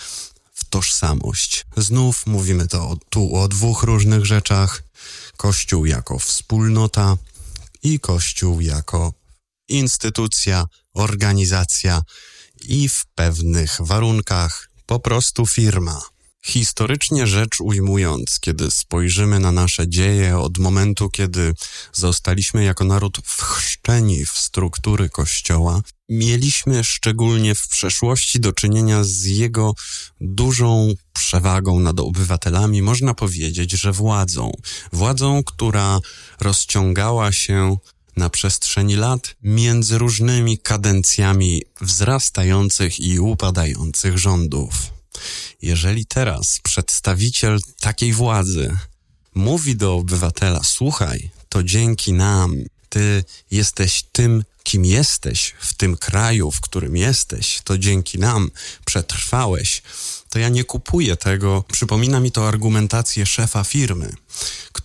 w 0.53 0.65
tożsamość. 0.65 1.65
Znów 1.77 2.25
mówimy 2.25 2.67
to 2.67 2.97
tu 3.09 3.35
o 3.35 3.47
dwóch 3.47 3.83
różnych 3.83 4.25
rzeczach. 4.25 4.83
Kościół 5.37 5.85
jako 5.85 6.19
wspólnota 6.19 7.17
i 7.83 7.99
Kościół 7.99 8.61
jako 8.61 9.13
instytucja, 9.69 10.65
organizacja 10.93 12.01
i 12.61 12.89
w 12.89 13.05
pewnych 13.15 13.77
warunkach 13.79 14.69
po 14.85 14.99
prostu 14.99 15.45
firma. 15.45 16.01
Historycznie 16.45 17.27
rzecz 17.27 17.61
ujmując, 17.61 18.39
kiedy 18.39 18.71
spojrzymy 18.71 19.39
na 19.39 19.51
nasze 19.51 19.89
dzieje 19.89 20.37
od 20.37 20.57
momentu, 20.57 21.09
kiedy 21.09 21.53
zostaliśmy 21.93 22.63
jako 22.63 22.83
naród 22.83 23.17
wchrzczeni 23.25 24.25
w 24.25 24.29
struktury 24.29 25.09
Kościoła, 25.09 25.81
mieliśmy 26.09 26.83
szczególnie 26.83 27.55
w 27.55 27.67
przeszłości 27.67 28.39
do 28.39 28.53
czynienia 28.53 29.03
z 29.03 29.23
jego 29.23 29.73
dużą 30.21 30.93
przewagą 31.13 31.79
nad 31.79 31.99
obywatelami, 31.99 32.81
można 32.81 33.13
powiedzieć, 33.13 33.71
że 33.71 33.91
władzą. 33.91 34.51
Władzą, 34.93 35.43
która 35.43 35.99
rozciągała 36.39 37.31
się 37.31 37.77
na 38.17 38.29
przestrzeni 38.29 38.95
lat 38.95 39.35
między 39.43 39.97
różnymi 39.97 40.57
kadencjami 40.57 41.63
wzrastających 41.81 42.99
i 42.99 43.19
upadających 43.19 44.17
rządów. 44.17 44.73
Jeżeli 45.61 46.05
teraz 46.05 46.59
przedstawiciel 46.63 47.59
takiej 47.79 48.13
władzy 48.13 48.77
mówi 49.35 49.75
do 49.75 49.95
obywatela: 49.95 50.61
Słuchaj, 50.63 51.29
to 51.49 51.63
dzięki 51.63 52.13
nam, 52.13 52.55
ty 52.89 53.23
jesteś 53.51 54.03
tym, 54.11 54.43
kim 54.63 54.85
jesteś 54.85 55.55
w 55.59 55.73
tym 55.73 55.97
kraju, 55.97 56.51
w 56.51 56.61
którym 56.61 56.97
jesteś, 56.97 57.61
to 57.63 57.77
dzięki 57.77 58.19
nam 58.19 58.51
przetrwałeś, 58.85 59.81
to 60.29 60.39
ja 60.39 60.49
nie 60.49 60.63
kupuję 60.63 61.15
tego. 61.15 61.63
Przypomina 61.71 62.19
mi 62.19 62.31
to 62.31 62.47
argumentację 62.47 63.25
szefa 63.25 63.63
firmy, 63.63 64.13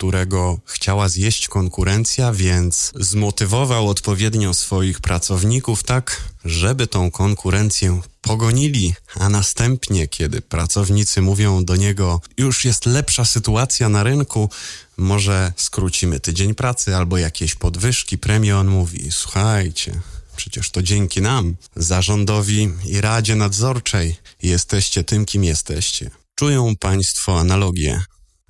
którego 0.03 0.59
chciała 0.65 1.09
zjeść 1.09 1.49
konkurencja, 1.49 2.33
więc 2.33 2.93
zmotywował 3.01 3.89
odpowiednio 3.89 4.55
swoich 4.55 5.01
pracowników 5.01 5.83
tak, 5.83 6.23
żeby 6.45 6.87
tą 6.87 7.11
konkurencję 7.11 8.01
pogonili, 8.21 8.95
a 9.15 9.29
następnie, 9.29 10.09
kiedy 10.09 10.41
pracownicy 10.41 11.23
mówią 11.23 11.65
do 11.65 11.77
niego, 11.77 12.21
już 12.39 12.65
jest 12.65 12.87
lepsza 12.87 13.25
sytuacja 13.25 13.89
na 13.89 14.03
rynku, 14.03 14.51
może 14.97 15.53
skrócimy 15.57 16.21
tydzień 16.21 16.55
pracy 16.55 16.97
albo 16.97 17.19
jakieś 17.19 17.55
podwyżki, 17.55 18.19
premie, 18.19 18.59
on 18.59 18.69
mówi, 18.69 19.09
słuchajcie, 19.11 20.01
Przecież 20.37 20.71
to 20.71 20.83
dzięki 20.83 21.21
nam, 21.21 21.57
zarządowi 21.77 22.71
i 22.85 23.01
Radzie 23.01 23.37
Nadzorczej, 23.37 24.17
jesteście 24.43 25.05
tym, 25.05 25.25
kim 25.25 25.45
jesteście. 25.45 26.11
Czują 26.35 26.77
Państwo 26.77 27.41
analogię. 27.41 28.03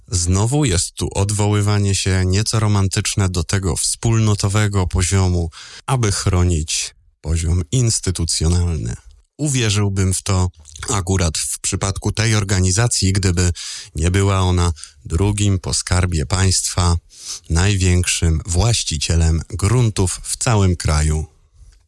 Znowu 0.09 0.64
jest 0.64 0.94
tu 0.94 1.09
odwoływanie 1.14 1.94
się 1.94 2.23
nieco 2.26 2.61
romantyczne 2.61 3.28
do 3.28 3.44
tego 3.44 3.76
wspólnotowego 3.76 4.87
poziomu, 4.87 5.50
aby 5.87 6.12
chronić 6.12 6.94
poziom 7.21 7.62
instytucjonalny. 7.73 8.97
Uwierzyłbym 9.37 10.14
w 10.14 10.23
to 10.23 10.50
akurat 10.88 11.38
w 11.38 11.61
przypadku 11.61 12.12
tej 12.12 12.35
organizacji, 12.35 13.12
gdyby 13.12 13.52
nie 13.94 14.11
była 14.11 14.40
ona 14.40 14.73
drugim 15.04 15.59
po 15.59 15.75
skarbie 15.75 16.26
państwa, 16.26 16.97
największym 17.50 18.40
właścicielem 18.47 19.42
gruntów 19.49 20.21
w 20.23 20.37
całym 20.37 20.76
kraju. 20.76 21.26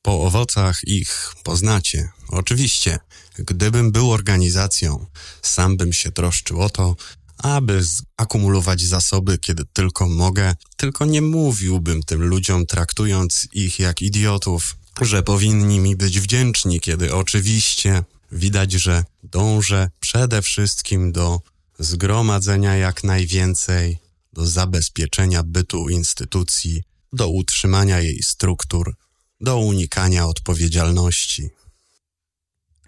Po 0.02 0.22
owocach 0.22 0.84
ich 0.84 1.34
poznacie. 1.42 2.08
Oczywiście, 2.28 2.98
gdybym 3.38 3.92
był 3.92 4.12
organizacją, 4.12 5.06
sam 5.42 5.76
bym 5.76 5.92
się 5.92 6.12
troszczył 6.12 6.60
o 6.60 6.70
to, 6.70 6.96
aby 7.44 7.84
akumulować 8.16 8.82
zasoby, 8.82 9.38
kiedy 9.38 9.64
tylko 9.72 10.08
mogę, 10.08 10.54
tylko 10.76 11.04
nie 11.04 11.22
mówiłbym 11.22 12.02
tym 12.02 12.22
ludziom, 12.22 12.66
traktując 12.66 13.48
ich 13.52 13.78
jak 13.78 14.02
idiotów, 14.02 14.76
że 15.00 15.22
powinni 15.22 15.80
mi 15.80 15.96
być 15.96 16.20
wdzięczni, 16.20 16.80
kiedy 16.80 17.14
oczywiście 17.14 18.04
widać, 18.32 18.72
że 18.72 19.04
dążę 19.22 19.90
przede 20.00 20.42
wszystkim 20.42 21.12
do 21.12 21.40
zgromadzenia 21.78 22.76
jak 22.76 23.04
najwięcej, 23.04 23.98
do 24.32 24.46
zabezpieczenia 24.46 25.42
bytu 25.42 25.88
instytucji, 25.88 26.82
do 27.12 27.28
utrzymania 27.28 28.00
jej 28.00 28.22
struktur, 28.22 28.94
do 29.40 29.56
unikania 29.58 30.26
odpowiedzialności. 30.26 31.50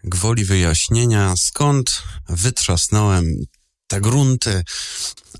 Gwoli 0.05 0.45
wyjaśnienia, 0.45 1.35
skąd 1.37 2.03
wytrzasnąłem 2.29 3.47
te 3.87 4.01
grunty. 4.01 4.65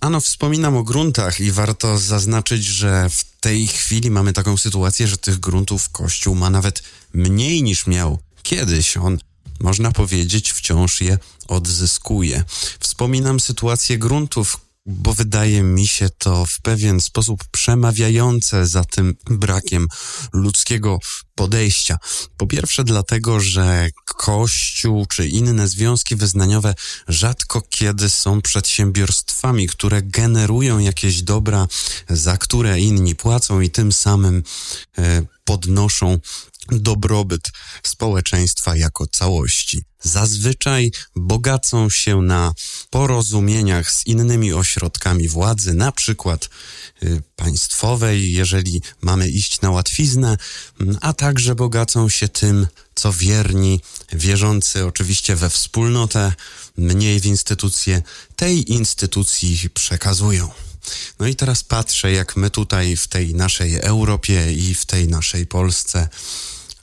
Ano, 0.01 0.21
wspominam 0.21 0.77
o 0.77 0.83
gruntach 0.83 1.41
i 1.41 1.53
warto 1.53 1.99
zaznaczyć, 1.99 2.65
że 2.65 3.11
w 3.11 3.25
tej 3.41 3.67
chwili 3.67 4.11
mamy 4.11 4.33
taką 4.33 4.57
sytuację, 4.57 5.09
że 5.09 5.17
tych 5.17 5.41
gruntów 5.41 5.89
Kościół 5.89 6.35
ma 6.35 6.51
nawet 6.51 6.83
mniej 7.15 7.63
niż 7.63 7.87
miał 7.87 8.19
kiedyś. 8.43 8.97
On, 8.97 9.19
można 9.61 9.93
powiedzieć, 9.93 10.53
wciąż 10.53 11.01
je 11.01 11.19
odzyskuje. 11.49 12.45
Wspominam 12.81 13.41
sytuację 13.41 13.99
gruntów, 13.99 14.66
bo 14.87 15.15
wydaje 15.15 15.63
mi 15.63 15.89
się 15.89 16.09
to 16.19 16.47
w 16.47 16.61
pewien 16.61 17.01
sposób 17.01 17.45
przemawiające 17.51 18.67
za 18.67 18.85
tym 18.85 19.15
brakiem 19.31 19.89
ludzkiego 20.33 20.99
podejścia. 21.35 21.99
Po 22.37 22.47
pierwsze, 22.47 22.85
dlatego, 22.85 23.41
że 23.41 23.89
Kościół 24.05 25.07
czy 25.07 25.29
inne 25.29 25.69
związki 25.69 26.17
wyznaniowe 26.17 26.75
rzadko 27.09 27.63
kiedy 27.71 28.11
są 28.11 28.43
przedsiębiorstwami, 28.43 29.67
które 29.67 30.03
generują 30.03 30.79
jakieś 30.79 31.23
dobra, 31.23 31.67
za 32.09 32.37
które 32.37 32.81
inni 32.81 33.15
płacą 33.15 33.61
i 33.61 33.71
tym 33.71 33.93
samym 33.93 34.43
e, 34.99 35.23
podnoszą 35.45 36.19
dobrobyt 36.71 37.51
społeczeństwa 37.83 38.77
jako 38.77 39.07
całości. 39.07 39.83
Zazwyczaj 40.03 40.93
bogacą 41.17 41.91
się 41.91 42.23
na 42.23 42.53
porozumieniach 42.91 43.91
z 43.91 44.07
innymi 44.07 44.53
ośrodkami 44.53 45.29
władzy, 45.29 45.75
na 45.75 45.93
przykład 45.93 46.49
y, 47.03 47.23
państwowej, 47.37 48.33
jeżeli 48.33 48.83
mamy 49.01 49.29
iść 49.29 49.61
na 49.61 49.71
łatwiznę, 49.71 50.37
a 51.01 51.13
także 51.13 51.55
bogacą 51.55 52.09
się 52.09 52.29
tym, 52.29 52.67
co 52.95 53.13
wierni, 53.13 53.81
wierzący 54.13 54.87
oczywiście 54.87 55.37
we 55.37 55.51
wspólnotę, 55.51 56.33
mniej 56.77 57.21
w 57.21 57.27
instytucje, 57.27 58.03
tej 58.37 58.73
instytucji 58.73 59.71
przekazują. 59.75 60.51
No 61.19 61.27
i 61.27 61.35
teraz 61.35 61.65
patrzę, 61.65 62.13
jak 62.13 62.37
my 62.37 62.51
tutaj 62.51 62.97
w 62.97 63.09
tej 63.09 63.35
naszej 63.35 63.75
Europie 63.81 64.53
i 64.53 64.75
w 64.75 64.87
tej 64.87 65.09
naszej 65.09 65.47
Polsce 65.47 66.09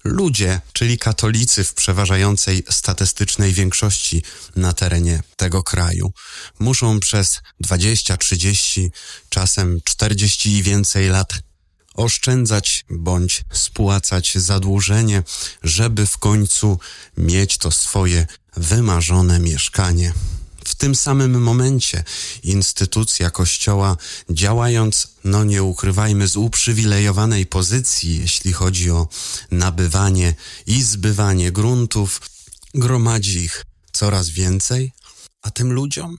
ludzie, 0.04 0.62
czyli 0.74 0.98
katolicy 0.98 1.64
w 1.64 1.74
przeważającej 1.74 2.64
statystycznej 2.70 3.54
większości 3.54 4.24
na 4.56 4.74
terenie 4.74 5.24
tego 5.38 5.64
kraju, 5.64 6.14
muszą 6.60 7.00
przez 7.00 7.42
20, 7.60 8.18
30, 8.18 8.92
czasem 9.30 9.80
40 9.84 10.52
i 10.52 10.64
więcej 10.64 11.10
lat 11.10 11.34
oszczędzać 11.94 12.86
bądź 12.90 13.44
spłacać 13.52 14.36
zadłużenie, 14.36 15.24
żeby 15.64 16.06
w 16.06 16.18
końcu 16.18 16.80
mieć 17.18 17.58
to 17.58 17.72
swoje 17.72 18.28
wymarzone 18.58 19.40
mieszkanie. 19.40 20.14
W 20.66 20.76
tym 20.76 20.96
samym 20.96 21.42
momencie 21.42 22.04
instytucja 22.44 23.32
Kościoła, 23.32 23.98
działając, 24.30 25.08
no 25.24 25.44
nie 25.44 25.64
ukrywajmy, 25.64 26.28
z 26.28 26.36
uprzywilejowanej 26.38 27.46
pozycji, 27.46 28.20
jeśli 28.20 28.54
chodzi 28.54 28.92
o 28.92 29.08
nabywanie 29.52 30.36
i 30.68 30.84
zbywanie 30.84 31.52
gruntów, 31.52 32.22
gromadzi 32.74 33.40
ich 33.40 33.66
coraz 33.92 34.30
więcej, 34.30 34.92
a 35.42 35.52
tym 35.52 35.74
ludziom 35.74 36.18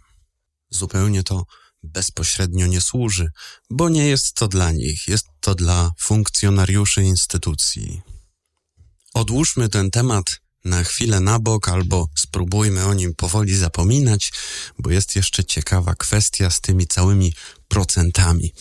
zupełnie 0.70 1.22
to 1.22 1.46
bezpośrednio 1.82 2.66
nie 2.66 2.80
służy, 2.80 3.30
bo 3.70 3.88
nie 3.88 4.06
jest 4.06 4.34
to 4.34 4.48
dla 4.48 4.72
nich, 4.72 5.08
jest 5.08 5.26
to 5.40 5.54
dla 5.54 5.92
funkcjonariuszy 5.98 7.02
instytucji. 7.02 8.02
Odłóżmy 9.14 9.68
ten 9.68 9.90
temat 9.90 10.40
na 10.64 10.84
chwilę 10.84 11.20
na 11.20 11.38
bok 11.38 11.68
albo 11.68 12.08
spróbujmy 12.14 12.84
o 12.84 12.94
nim 12.94 13.14
powoli 13.14 13.56
zapominać, 13.56 14.32
bo 14.78 14.90
jest 14.90 15.16
jeszcze 15.16 15.44
ciekawa 15.44 15.94
kwestia 15.94 16.50
z 16.50 16.60
tymi 16.60 16.86
całymi 16.86 17.32
procentami. 17.68 18.52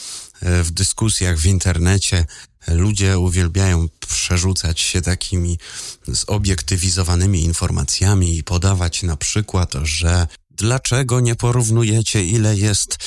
E, 0.41 0.63
w 0.63 0.71
dyskusjach 0.71 1.37
w 1.37 1.45
internecie 1.45 2.25
ludzie 2.67 3.19
uwielbiają 3.19 3.87
przerzucać 4.07 4.79
się 4.79 5.01
takimi 5.01 5.59
zobiektywizowanymi 6.07 7.43
informacjami 7.43 8.37
i 8.37 8.43
podawać 8.43 9.03
na 9.03 9.17
przykład, 9.17 9.73
że 9.83 10.27
Dlaczego 10.57 11.19
nie 11.19 11.35
porównujecie, 11.35 12.25
ile 12.25 12.57
jest 12.57 12.97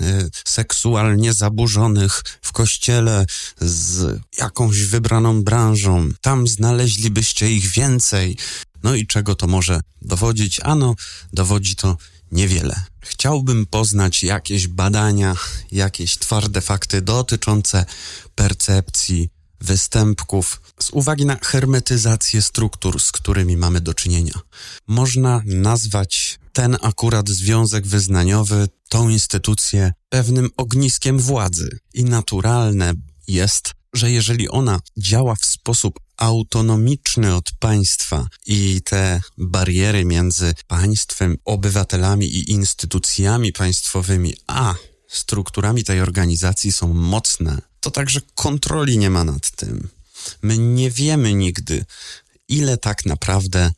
y, 0.00 0.30
seksualnie 0.44 1.32
zaburzonych 1.32 2.22
w 2.42 2.52
kościele 2.52 3.26
z 3.60 4.18
jakąś 4.38 4.82
wybraną 4.82 5.42
branżą? 5.42 6.08
Tam 6.20 6.48
znaleźlibyście 6.48 7.52
ich 7.52 7.66
więcej. 7.66 8.36
No 8.82 8.94
i 8.94 9.06
czego 9.06 9.34
to 9.34 9.46
może 9.46 9.80
dowodzić? 10.02 10.60
Ano, 10.60 10.94
dowodzi 11.32 11.76
to 11.76 11.96
niewiele. 12.32 12.82
Chciałbym 13.00 13.66
poznać 13.66 14.22
jakieś 14.22 14.66
badania, 14.66 15.36
jakieś 15.72 16.18
twarde 16.18 16.60
fakty 16.60 17.02
dotyczące 17.02 17.84
percepcji 18.34 19.28
występków 19.60 20.60
z 20.80 20.90
uwagi 20.90 21.26
na 21.26 21.36
hermetyzację 21.42 22.42
struktur, 22.42 23.00
z 23.00 23.12
którymi 23.12 23.56
mamy 23.56 23.80
do 23.80 23.94
czynienia. 23.94 24.34
Można 24.86 25.42
nazwać 25.44 26.39
ten 26.52 26.76
akurat 26.82 27.28
związek 27.28 27.86
wyznaniowy, 27.86 28.68
tą 28.88 29.08
instytucję 29.08 29.92
pewnym 30.08 30.50
ogniskiem 30.56 31.18
władzy. 31.18 31.78
I 31.94 32.04
naturalne 32.04 32.92
jest, 33.28 33.72
że 33.94 34.10
jeżeli 34.10 34.48
ona 34.48 34.80
działa 34.96 35.34
w 35.34 35.44
sposób 35.44 36.00
autonomiczny 36.16 37.34
od 37.34 37.52
państwa 37.58 38.26
i 38.46 38.80
te 38.84 39.20
bariery 39.38 40.04
między 40.04 40.54
państwem, 40.66 41.36
obywatelami 41.44 42.26
i 42.26 42.50
instytucjami 42.50 43.52
państwowymi, 43.52 44.34
a 44.46 44.74
strukturami 45.08 45.84
tej 45.84 46.00
organizacji 46.00 46.72
są 46.72 46.92
mocne, 46.94 47.58
to 47.80 47.90
także 47.90 48.20
kontroli 48.34 48.98
nie 48.98 49.10
ma 49.10 49.24
nad 49.24 49.50
tym. 49.50 49.88
My 50.42 50.58
nie 50.58 50.90
wiemy 50.90 51.34
nigdy, 51.34 51.84
ile 52.48 52.76
tak 52.76 53.06
naprawdę 53.06 53.70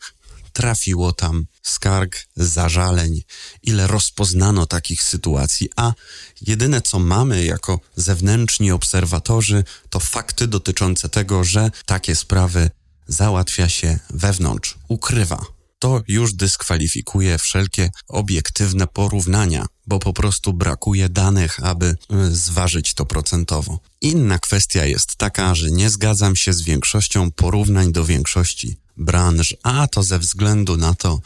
trafiło 0.53 1.13
tam 1.13 1.47
skarg, 1.63 2.17
zażaleń, 2.37 3.23
ile 3.63 3.87
rozpoznano 3.87 4.67
takich 4.67 5.03
sytuacji, 5.03 5.69
a 5.77 5.93
jedyne 6.41 6.83
co 6.83 6.99
mamy 6.99 7.45
jako 7.45 7.81
zewnętrzni 7.97 8.71
obserwatorzy 8.71 9.65
to 9.91 10.01
fakty 10.01 10.47
dotyczące 10.47 11.09
tego, 11.09 11.45
że 11.45 11.71
takie 11.87 12.17
sprawy 12.17 12.71
załatwia 13.07 13.69
się 13.69 13.99
wewnątrz, 14.11 14.79
ukrywa. 14.89 15.45
To 15.79 16.03
już 16.09 16.35
dyskwalifikuje 16.35 17.39
wszelkie 17.39 17.91
obiektywne 18.09 18.87
porównania, 18.87 19.67
bo 19.87 19.99
po 19.99 20.13
prostu 20.13 20.53
brakuje 20.53 21.09
danych, 21.09 21.65
aby 21.65 21.87
y, 21.87 21.97
zważyć 22.37 22.95
to 22.95 23.07
procentowo. 23.07 23.81
Inna 24.01 24.39
kwestia 24.39 24.87
jest 24.87 25.17
taka, 25.17 25.55
że 25.55 25.71
nie 25.71 25.91
zgadzam 25.91 26.37
się 26.37 26.53
z 26.53 26.63
większością 26.63 27.31
porównań 27.31 27.93
do 27.93 28.05
większości 28.05 28.77
branż, 28.97 29.57
a 29.63 29.87
to 29.87 30.03
ze 30.03 30.19
względu 30.19 30.77
na 30.77 30.95
to, 30.95 31.21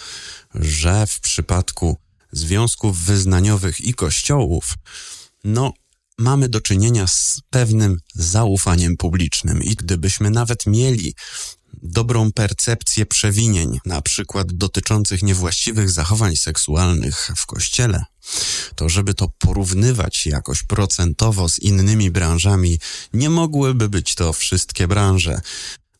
że 0.55 1.07
w 1.07 1.20
przypadku 1.20 1.96
związków 2.33 2.98
wyznaniowych 2.98 3.81
i 3.81 3.94
kościołów, 3.94 4.74
no, 5.44 5.72
mamy 6.18 6.48
do 6.48 6.61
czynienia 6.61 7.07
z 7.07 7.40
pewnym 7.50 7.98
zaufaniem 8.14 8.96
publicznym 8.96 9.62
i 9.62 9.74
gdybyśmy 9.74 10.31
nawet 10.31 10.66
mieli 10.66 11.14
dobrą 11.83 12.33
percepcję 12.33 13.07
przewinień, 13.07 13.79
na 13.87 14.02
przykład 14.02 14.52
dotyczących 14.52 15.22
niewłaściwych 15.22 15.90
zachowań 15.90 16.37
seksualnych 16.37 17.31
w 17.37 17.46
kościele, 17.46 18.05
to 18.74 18.88
żeby 18.88 19.14
to 19.14 19.29
porównywać 19.38 20.26
jakoś 20.26 20.62
procentowo 20.62 21.48
z 21.48 21.59
innymi 21.59 22.11
branżami, 22.11 22.79
nie 23.12 23.31
mogłyby 23.31 23.88
być 23.88 24.14
to 24.14 24.33
wszystkie 24.33 24.88
branże. 24.88 25.40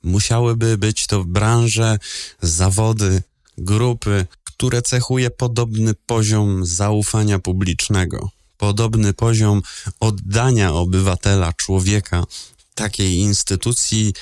Musiałyby 0.07 0.79
być 0.79 1.07
to 1.07 1.25
branże, 1.25 1.99
zawody, 2.43 3.23
grupy, 3.59 4.27
które 4.45 4.83
cechuje 4.83 5.31
podobny 5.31 5.95
poziom 6.07 6.67
zaufania 6.67 7.39
publicznego, 7.39 8.31
podobny 8.59 9.13
poziom 9.13 9.63
oddania 10.01 10.73
obywatela, 10.73 11.53
człowieka 11.53 12.25
takiej 12.75 13.17
instytucji, 13.17 14.15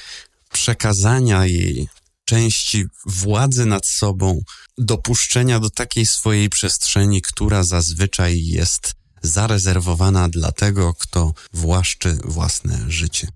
przekazania 0.53 1.47
jej 1.47 1.89
części 2.25 2.85
władzy 3.07 3.67
nad 3.67 3.87
sobą, 3.87 4.41
dopuszczenia 4.79 5.61
do 5.61 5.71
takiej 5.71 6.07
swojej 6.07 6.49
przestrzeni, 6.49 7.23
która 7.23 7.65
zazwyczaj 7.65 8.45
jest 8.45 8.95
zarezerwowana 9.23 10.29
dla 10.29 10.53
tego, 10.53 10.95
kto 10.95 11.35
właszczy 11.53 12.19
własne 12.25 12.85
życie. 12.89 13.29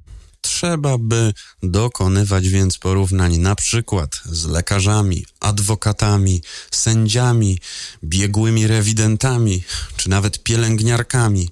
Trzeba 0.48 0.98
by 0.98 1.32
dokonywać 1.62 2.48
więc 2.48 2.78
porównań 2.78 3.38
na 3.38 3.54
przykład 3.54 4.10
z 4.24 4.44
lekarzami, 4.44 5.26
adwokatami, 5.40 6.42
sędziami, 6.70 7.58
biegłymi 8.04 8.66
rewidentami, 8.66 9.62
czy 9.96 10.10
nawet 10.10 10.42
pielęgniarkami, 10.42 11.50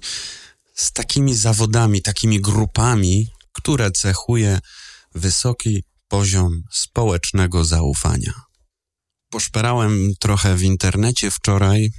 z 0.75 0.91
takimi 0.91 1.35
zawodami, 1.35 2.01
takimi 2.01 2.41
grupami, 2.41 3.27
które 3.53 3.91
cechuje 3.91 4.59
wysoki 5.15 5.83
poziom 6.07 6.63
społecznego 6.71 7.65
zaufania. 7.65 8.33
Poszperałem 9.29 10.13
trochę 10.19 10.55
w 10.55 10.63
internecie 10.63 11.31
wczoraj 11.31 11.91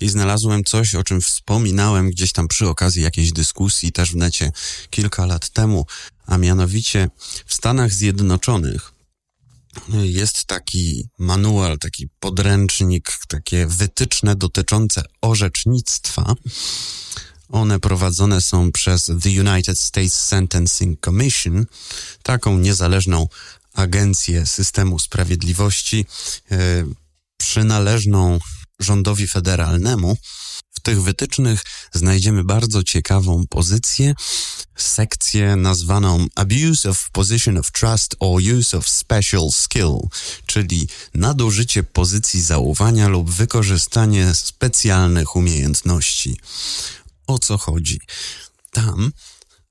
i 0.00 0.08
znalazłem 0.08 0.64
coś, 0.64 0.94
o 0.94 1.04
czym 1.04 1.20
wspominałem 1.20 2.10
gdzieś 2.10 2.32
tam 2.32 2.48
przy 2.48 2.68
okazji 2.68 3.02
jakiejś 3.02 3.32
dyskusji 3.32 3.92
też 3.92 4.12
w 4.12 4.16
necie 4.16 4.52
kilka 4.90 5.26
lat 5.26 5.50
temu, 5.50 5.86
a 6.26 6.38
mianowicie 6.38 7.10
w 7.46 7.54
Stanach 7.54 7.92
Zjednoczonych 7.92 8.92
jest 9.88 10.44
taki 10.44 11.08
manual, 11.18 11.78
taki 11.78 12.08
podręcznik, 12.20 13.18
takie 13.28 13.66
wytyczne 13.66 14.36
dotyczące 14.36 15.02
orzecznictwa. 15.20 16.34
One 17.48 17.80
prowadzone 17.80 18.40
są 18.40 18.72
przez 18.72 19.10
The 19.22 19.30
United 19.40 19.78
States 19.78 20.14
Sentencing 20.14 21.00
Commission, 21.04 21.66
taką 22.22 22.58
niezależną 22.58 23.28
agencję 23.74 24.46
systemu 24.46 24.98
sprawiedliwości, 24.98 26.06
yy, 26.50 26.58
przynależną 27.36 28.38
rządowi 28.82 29.26
federalnemu. 29.28 30.16
W 30.74 30.80
tych 30.80 31.02
wytycznych 31.02 31.62
znajdziemy 31.92 32.44
bardzo 32.44 32.82
ciekawą 32.82 33.44
pozycję, 33.50 34.14
sekcję 34.76 35.56
nazwaną 35.56 36.26
Abuse 36.34 36.90
of 36.90 37.10
Position 37.12 37.58
of 37.58 37.72
Trust 37.72 38.16
or 38.20 38.42
Use 38.58 38.76
of 38.76 38.88
Special 38.88 39.50
Skill, 39.52 39.98
czyli 40.46 40.88
nadużycie 41.14 41.82
pozycji 41.82 42.42
zaufania 42.42 43.08
lub 43.08 43.30
wykorzystanie 43.30 44.34
specjalnych 44.34 45.36
umiejętności. 45.36 46.36
O 47.26 47.38
co 47.38 47.58
chodzi? 47.58 48.00
Tam 48.70 49.12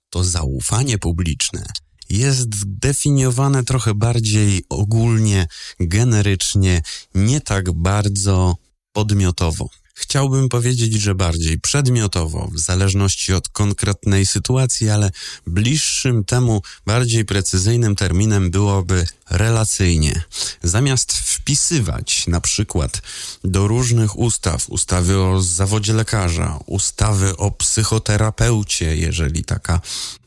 to 0.10 0.24
zaufanie 0.24 0.98
publiczne 0.98 1.64
jest 2.12 2.48
definiowane 2.66 3.64
trochę 3.64 3.94
bardziej 3.94 4.64
ogólnie, 4.70 5.48
generycznie, 5.80 6.82
nie 7.16 7.42
tak 7.42 7.72
bardzo 7.72 8.56
podmiotowo. 8.94 9.70
Chciałbym 9.94 10.50
powiedzieć, 10.50 10.94
że 10.94 11.16
bardziej 11.16 11.60
przedmiotowo, 11.60 12.50
w 12.54 12.60
zależności 12.60 13.34
od 13.34 13.50
konkretnej 13.50 14.26
sytuacji, 14.26 14.90
ale 14.90 15.12
bliższym 15.48 16.24
temu, 16.26 16.62
bardziej 16.86 17.26
precyzyjnym 17.26 17.96
terminem 17.96 18.52
byłoby 18.52 19.08
relacyjnie. 19.30 20.24
Zamiast 20.64 21.14
wpisywać 21.14 22.28
na 22.28 22.42
przykład 22.42 23.02
do 23.44 23.68
różnych 23.68 24.20
ustaw, 24.20 24.70
ustawy 24.70 25.20
o 25.20 25.42
zawodzie 25.42 25.94
lekarza, 25.94 26.60
ustawy 26.66 27.38
o 27.38 27.52
psychoterapeucie, 27.52 28.96
jeżeli 28.98 29.44
taka 29.44 29.82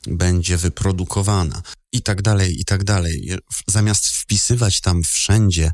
będzie 0.06 0.56
wyprodukowana, 0.56 1.62
i 1.94 2.02
tak 2.02 2.22
dalej, 2.22 2.60
i 2.60 2.64
tak 2.64 2.84
dalej. 2.84 3.38
Zamiast 3.66 4.08
wpisywać 4.08 4.80
tam 4.80 5.02
wszędzie, 5.02 5.70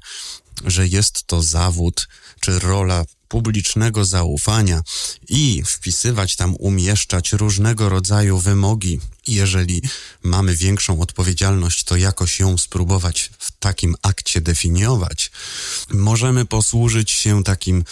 że 0.67 0.87
jest 0.87 1.27
to 1.27 1.43
zawód 1.43 2.09
czy 2.41 2.59
rola 2.59 3.05
publicznego 3.31 4.05
zaufania 4.05 4.83
i 5.29 5.63
wpisywać 5.67 6.37
tam, 6.37 6.55
umieszczać 6.59 7.33
różnego 7.33 7.89
rodzaju 7.89 8.39
wymogi. 8.39 9.01
Jeżeli 9.27 9.83
mamy 10.23 10.57
większą 10.57 11.01
odpowiedzialność, 11.01 11.85
to 11.85 11.97
jakoś 11.97 12.41
ją 12.41 12.59
spróbować 12.59 13.31
w 13.39 13.53
takim 13.59 13.95
akcie 14.03 14.41
definiować. 14.41 15.31
Możemy 15.91 16.45
posłużyć 16.45 17.11
się 17.11 17.45
takim 17.45 17.85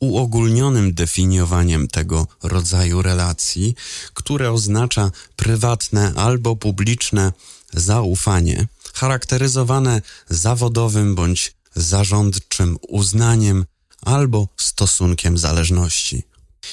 uogólnionym 0.00 0.94
definiowaniem 0.94 1.88
tego 1.88 2.26
rodzaju 2.42 3.02
relacji, 3.02 3.74
które 4.14 4.52
oznacza 4.52 5.10
prywatne 5.36 6.12
albo 6.16 6.56
publiczne 6.56 7.32
zaufanie, 7.72 8.66
charakteryzowane 8.94 10.02
zawodowym 10.28 11.14
bądź 11.14 11.52
zarządczym 11.74 12.76
uznaniem 12.88 13.64
albo 14.02 14.48
stosunkiem 14.56 15.38
zależności. 15.38 16.22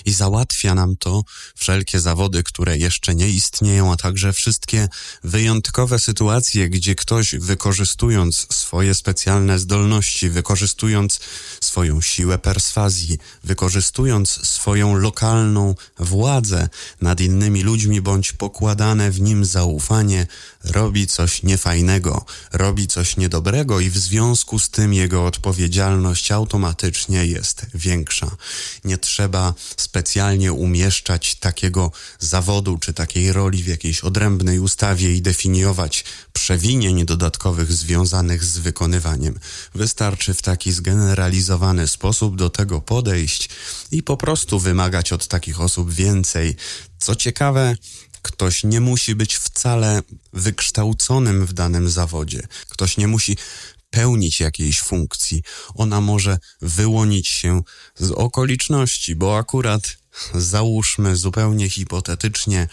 I 0.06 0.14
załatwia 0.14 0.76
nam 0.76 0.98
to 0.98 1.24
wszelkie 1.56 2.00
zawody, 2.00 2.44
które 2.44 2.78
jeszcze 2.78 3.16
nie 3.16 3.30
istnieją, 3.30 3.94
a 3.94 3.96
także 3.96 4.34
wszystkie 4.34 4.90
wyjątkowe 5.24 6.00
sytuacje, 6.00 6.70
gdzie 6.70 6.96
ktoś 6.96 7.36
wykorzystując 7.36 8.48
swoje 8.52 8.96
specjalne 8.96 9.60
zdolności, 9.60 10.30
wykorzystując 10.30 11.20
swoją 11.62 12.02
siłę 12.02 12.38
perswazji, 12.38 13.18
wykorzystując 13.44 14.30
swoją 14.48 14.96
lokalną 14.96 15.76
władzę 16.00 16.70
nad 17.02 17.22
innymi 17.22 17.64
ludźmi 17.64 18.02
bądź 18.02 18.34
pokładane 18.34 19.12
w 19.12 19.22
nim 19.22 19.46
zaufanie, 19.46 20.28
robi 20.64 21.08
coś 21.08 21.44
niefajnego, 21.44 22.26
robi 22.52 22.88
coś 22.88 23.18
niedobrego 23.18 23.80
i 23.80 23.90
w 23.90 23.98
związku 23.98 24.60
z 24.60 24.70
tym 24.70 24.94
jego 24.94 25.26
odpowiedzialność 25.26 26.32
automatycznie 26.32 27.26
jest 27.26 27.66
większa. 27.74 28.36
Nie 28.84 28.98
trzeba 28.98 29.54
specjalnie 29.78 30.54
umieszczać 30.54 31.36
takiego 31.36 31.92
zawodu 32.20 32.78
czy 32.78 32.94
takiej 32.94 33.34
roli 33.34 33.64
w 33.64 33.68
jakiejś 33.68 34.02
odrębnej 34.02 34.60
ustawie 34.60 35.16
i 35.16 35.22
definiować 35.22 36.04
przewinień 36.34 37.06
dodatkowych 37.06 37.72
związanych 37.72 38.44
z 38.44 38.58
wykonywaniem. 38.58 39.40
Wystarczy 39.76 40.34
w 40.34 40.42
taki 40.42 40.72
zgeneralizowany 40.72 41.88
sposób 41.88 42.36
do 42.36 42.50
tego 42.50 42.82
podejść 42.82 43.50
i 43.92 44.04
po 44.04 44.18
prostu 44.18 44.60
wymagać 44.60 45.14
od 45.14 45.28
takich 45.28 45.62
osób 45.62 45.94
więcej. 45.94 46.56
Co 47.00 47.16
ciekawe, 47.16 47.76
Ktoś 48.22 48.64
nie 48.64 48.82
musi 48.82 49.16
być 49.16 49.36
wcale 49.36 50.02
wykształconym 50.34 51.46
w 51.46 51.54
danym 51.54 51.90
zawodzie. 51.90 52.48
Ktoś 52.70 52.98
nie 52.98 53.08
musi 53.08 53.38
pełnić 53.90 54.40
jakiejś 54.40 54.82
funkcji. 54.82 55.44
Ona 55.76 56.02
może 56.02 56.38
wyłonić 56.62 57.28
się 57.28 57.62
z 57.96 58.12
okoliczności, 58.12 59.16
bo 59.16 59.38
akurat 59.38 59.98
załóżmy 60.34 61.16
zupełnie 61.16 61.70
hipotetycznie, 61.70 62.68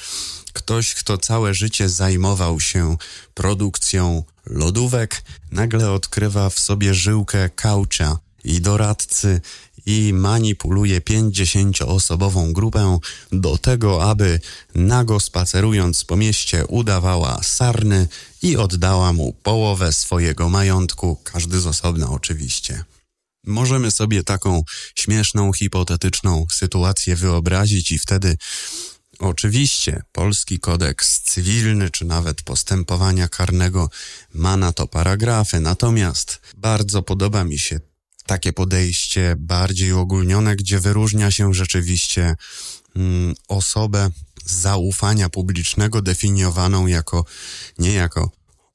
ktoś, 0.52 0.94
kto 0.94 1.18
całe 1.18 1.54
życie 1.54 1.88
zajmował 1.88 2.60
się 2.60 2.96
produkcją 3.34 4.24
lodówek, 4.46 5.22
nagle 5.50 5.92
odkrywa 5.92 6.50
w 6.50 6.58
sobie 6.58 6.94
żyłkę 6.94 7.50
kaucza 7.50 8.18
i 8.44 8.60
doradcy 8.60 9.40
i 9.86 10.12
manipuluje 10.12 11.00
pięćdziesięcioosobową 11.00 12.52
grupę 12.52 12.98
do 13.32 13.58
tego, 13.58 14.10
aby 14.10 14.40
nago 14.74 15.20
spacerując 15.20 16.04
po 16.04 16.16
mieście 16.16 16.66
udawała 16.66 17.42
sarny 17.42 18.08
i 18.42 18.56
oddała 18.56 19.12
mu 19.12 19.32
połowę 19.32 19.92
swojego 19.92 20.48
majątku, 20.48 21.16
każdy 21.24 21.60
z 21.60 21.66
osobna 21.66 22.10
oczywiście. 22.10 22.84
Możemy 23.44 23.90
sobie 23.90 24.24
taką 24.24 24.62
śmieszną, 24.94 25.52
hipotetyczną 25.52 26.46
sytuację 26.52 27.16
wyobrazić 27.16 27.90
i 27.92 27.98
wtedy 27.98 28.36
Oczywiście 29.18 30.02
polski 30.12 30.58
kodeks 30.60 31.20
cywilny 31.20 31.90
czy 31.90 32.04
nawet 32.04 32.42
postępowania 32.42 33.28
karnego 33.28 33.90
ma 34.34 34.56
na 34.56 34.72
to 34.72 34.86
paragrafy, 34.86 35.60
natomiast 35.60 36.40
bardzo 36.56 37.02
podoba 37.02 37.44
mi 37.44 37.58
się 37.58 37.80
takie 38.26 38.52
podejście 38.52 39.34
bardziej 39.38 39.92
ogólnione, 39.92 40.56
gdzie 40.56 40.80
wyróżnia 40.80 41.30
się 41.30 41.54
rzeczywiście 41.54 42.34
mm, 42.96 43.34
osobę 43.48 44.10
zaufania 44.44 45.28
publicznego 45.28 46.02
definiowaną 46.02 46.86
jako 46.86 47.24
nie 47.78 47.92
jako 47.92 48.30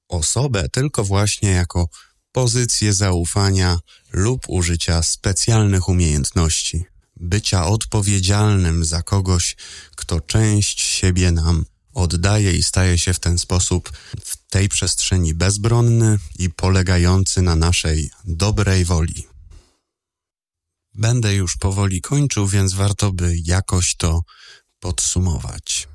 osobę, 0.10 0.70
tylko 0.70 1.04
właśnie 1.04 1.52
jako 1.52 1.90
pozycję 2.32 2.94
zaufania 2.94 3.80
lub 4.12 4.42
użycia 4.48 5.04
specjalnych 5.04 5.90
umiejętności, 5.90 6.86
bycia 7.16 7.68
odpowiedzialnym 7.68 8.86
za 8.86 9.02
kogoś, 9.02 9.56
kto 9.96 10.22
część 10.22 10.82
siebie 10.82 11.32
nam 11.32 11.66
oddaje 11.94 12.54
i 12.54 12.64
staje 12.64 12.98
się 12.98 13.14
w 13.14 13.20
ten 13.20 13.38
sposób 13.38 13.92
w 14.26 14.38
tej 14.50 14.70
przestrzeni 14.70 15.34
bezbronny 15.34 16.20
i 16.40 16.50
polegający 16.50 17.42
na 17.42 17.56
naszej 17.56 18.10
dobrej 18.26 18.86
woli. 18.86 19.31
Będę 20.94 21.34
już 21.34 21.58
powoli 21.58 22.02
kończył, 22.02 22.48
więc 22.48 22.74
warto 22.74 23.12
by 23.12 23.34
jakoś 23.46 23.96
to 23.96 24.22
podsumować. 24.80 25.88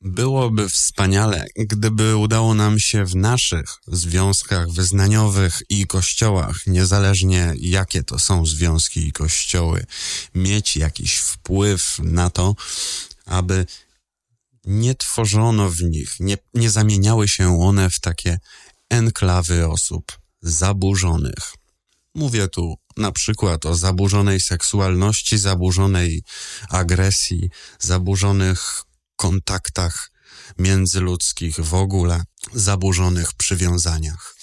Byłoby 0.00 0.68
wspaniale, 0.68 1.46
gdyby 1.56 2.16
udało 2.16 2.54
nam 2.54 2.78
się 2.78 3.04
w 3.04 3.16
naszych 3.16 3.74
związkach 3.86 4.70
wyznaniowych 4.70 5.62
i 5.68 5.86
kościołach, 5.86 6.66
niezależnie 6.66 7.54
jakie 7.56 8.02
to 8.02 8.18
są 8.18 8.46
związki 8.46 9.06
i 9.06 9.12
kościoły, 9.12 9.86
mieć 10.34 10.76
jakiś 10.76 11.16
wpływ 11.16 11.98
na 11.98 12.30
to, 12.30 12.54
aby 13.26 13.66
nie 14.64 14.94
tworzono 14.94 15.70
w 15.70 15.82
nich, 15.82 16.20
nie, 16.20 16.36
nie 16.54 16.70
zamieniały 16.70 17.28
się 17.28 17.60
one 17.62 17.90
w 17.90 18.00
takie 18.00 18.38
enklawy 18.90 19.68
osób 19.68 20.18
zaburzonych. 20.40 21.54
Mówię 22.14 22.48
tu 22.48 22.76
na 22.96 23.12
przykład 23.12 23.66
o 23.66 23.74
zaburzonej 23.74 24.40
seksualności, 24.40 25.38
zaburzonej 25.38 26.22
agresji, 26.68 27.50
zaburzonych 27.78 28.82
kontaktach 29.16 30.10
międzyludzkich, 30.58 31.60
w 31.60 31.74
ogóle 31.74 32.24
zaburzonych 32.54 33.32
przywiązaniach. 33.32 34.36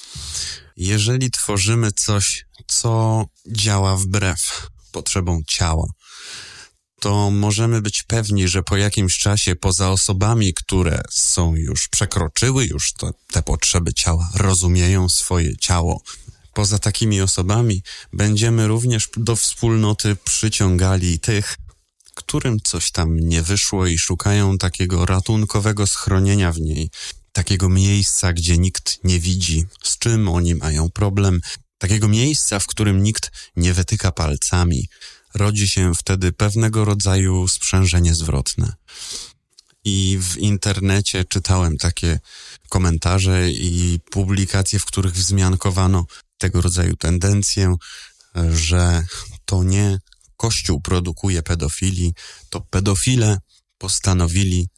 Jeżeli 0.77 1.31
tworzymy 1.31 1.91
coś, 1.91 2.45
co 2.67 3.25
działa 3.47 3.97
wbrew 3.97 4.67
potrzebom 4.91 5.41
ciała, 5.47 5.87
to 6.99 7.31
możemy 7.31 7.81
być 7.81 8.03
pewni, 8.03 8.47
że 8.47 8.63
po 8.63 8.77
jakimś 8.77 9.17
czasie 9.17 9.55
poza 9.55 9.89
osobami, 9.89 10.53
które 10.53 11.01
są 11.09 11.55
już 11.55 11.87
przekroczyły 11.87 12.65
już 12.65 12.93
to, 12.93 13.11
te 13.31 13.41
potrzeby 13.41 13.93
ciała, 13.93 14.29
rozumieją 14.35 15.09
swoje 15.09 15.57
ciało, 15.57 16.01
poza 16.59 16.79
takimi 16.79 17.21
osobami 17.21 17.83
będziemy 18.13 18.67
również 18.67 19.09
do 19.17 19.35
wspólnoty 19.35 20.15
przyciągali 20.23 21.19
tych, 21.19 21.57
którym 22.15 22.59
coś 22.59 22.91
tam 22.91 23.19
nie 23.19 23.41
wyszło 23.41 23.87
i 23.87 23.97
szukają 23.97 24.57
takiego 24.57 25.05
ratunkowego 25.05 25.87
schronienia 25.87 26.51
w 26.51 26.59
niej, 26.59 26.89
takiego 27.31 27.69
miejsca, 27.69 28.33
gdzie 28.33 28.57
nikt 28.57 29.03
nie 29.03 29.19
widzi, 29.19 29.65
z 29.83 29.97
czym 29.97 30.29
oni 30.29 30.55
mają 30.55 30.89
problem, 30.89 31.41
takiego 31.77 32.07
miejsca, 32.07 32.59
w 32.59 32.67
którym 32.67 33.03
nikt 33.03 33.31
nie 33.55 33.73
wytyka 33.73 34.11
palcami. 34.11 34.87
Rodzi 35.33 35.67
się 35.67 35.95
wtedy 35.95 36.31
pewnego 36.31 36.85
rodzaju 36.85 37.47
sprzężenie 37.47 38.15
zwrotne. 38.15 38.73
I 39.83 40.17
w 40.21 40.37
internecie 40.37 41.25
czytałem 41.25 41.77
takie 41.77 42.19
komentarze 42.69 43.51
i 43.51 43.99
publikacje, 44.11 44.79
w 44.79 44.85
których 44.85 45.13
wzmiankowano 45.13 46.05
tego 46.39 46.61
rodzaju 46.61 46.95
tendencję, 46.95 47.75
że 48.51 49.03
to 49.45 49.63
nie 49.63 49.99
Kościół 50.39 50.81
produkuje 50.81 51.43
pedofili, 51.43 52.13
to 52.49 52.61
pedofile 52.61 53.37
postanowili 53.77 54.69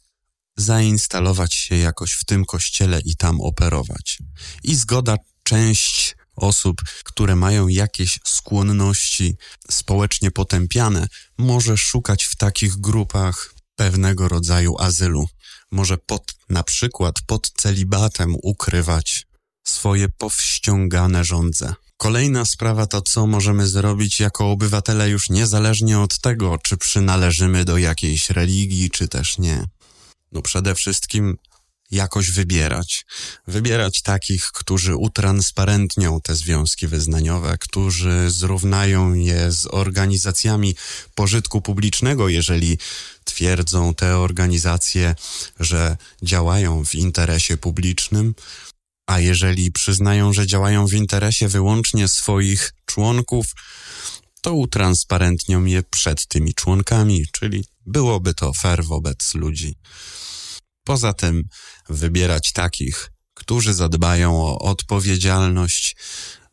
zainstalować 0.56 1.54
się 1.54 1.76
jakoś 1.76 2.12
w 2.12 2.24
tym 2.24 2.44
kościele 2.44 3.00
i 3.04 3.16
tam 3.16 3.40
operować. 3.40 4.18
I 4.62 4.74
zgoda 4.74 5.16
część 5.42 6.16
osób, 6.36 6.82
które 7.04 7.36
mają 7.36 7.68
jakieś 7.68 8.18
skłonności 8.24 9.36
społecznie 9.70 10.30
potępiane, 10.30 11.06
może 11.38 11.76
szukać 11.76 12.24
w 12.24 12.36
takich 12.36 12.76
grupach 12.76 13.54
pewnego 13.76 14.28
rodzaju 14.28 14.78
azylu. 14.78 15.26
Może 15.70 15.98
pod, 15.98 16.34
na 16.48 16.62
przykład 16.62 17.14
pod 17.26 17.50
celibatem 17.50 18.34
ukrywać 18.42 19.26
swoje 19.64 20.08
powściągane 20.08 21.24
żądze. 21.24 21.74
Kolejna 21.96 22.44
sprawa 22.44 22.86
to, 22.86 23.02
co 23.02 23.26
możemy 23.26 23.66
zrobić 23.66 24.20
jako 24.20 24.50
obywatele 24.50 25.10
już 25.10 25.30
niezależnie 25.30 26.00
od 26.00 26.18
tego, 26.18 26.58
czy 26.58 26.76
przynależymy 26.76 27.64
do 27.64 27.78
jakiejś 27.78 28.30
religii, 28.30 28.90
czy 28.90 29.08
też 29.08 29.38
nie. 29.38 29.64
No 30.32 30.42
przede 30.42 30.74
wszystkim 30.74 31.36
jakoś 31.92 32.30
wybierać. 32.30 33.06
Wybierać 33.46 34.02
takich, 34.02 34.44
którzy 34.52 34.96
utransparentnią 34.96 36.20
te 36.20 36.34
związki 36.34 36.88
wyznaniowe, 36.88 37.58
którzy 37.60 38.30
zrównają 38.30 39.14
je 39.14 39.52
z 39.52 39.66
organizacjami 39.66 40.76
pożytku 41.14 41.60
publicznego, 41.60 42.28
jeżeli 42.28 42.78
twierdzą 43.24 43.94
te 43.94 44.18
organizacje, 44.18 45.14
że 45.60 45.96
działają 46.22 46.84
w 46.84 46.94
interesie 46.94 47.56
publicznym, 47.56 48.34
a 49.12 49.20
jeżeli 49.20 49.72
przyznają, 49.72 50.32
że 50.32 50.46
działają 50.46 50.86
w 50.86 50.92
interesie 50.92 51.48
wyłącznie 51.48 52.08
swoich 52.08 52.72
członków, 52.86 53.46
to 54.40 54.54
utransparentnią 54.54 55.64
je 55.64 55.82
przed 55.82 56.26
tymi 56.26 56.54
członkami, 56.54 57.26
czyli 57.32 57.64
byłoby 57.86 58.34
to 58.34 58.52
fair 58.52 58.84
wobec 58.84 59.34
ludzi. 59.34 59.78
Poza 60.84 61.12
tym 61.12 61.42
wybierać 61.88 62.52
takich, 62.52 63.10
którzy 63.34 63.74
zadbają 63.74 64.42
o 64.42 64.58
odpowiedzialność, 64.58 65.96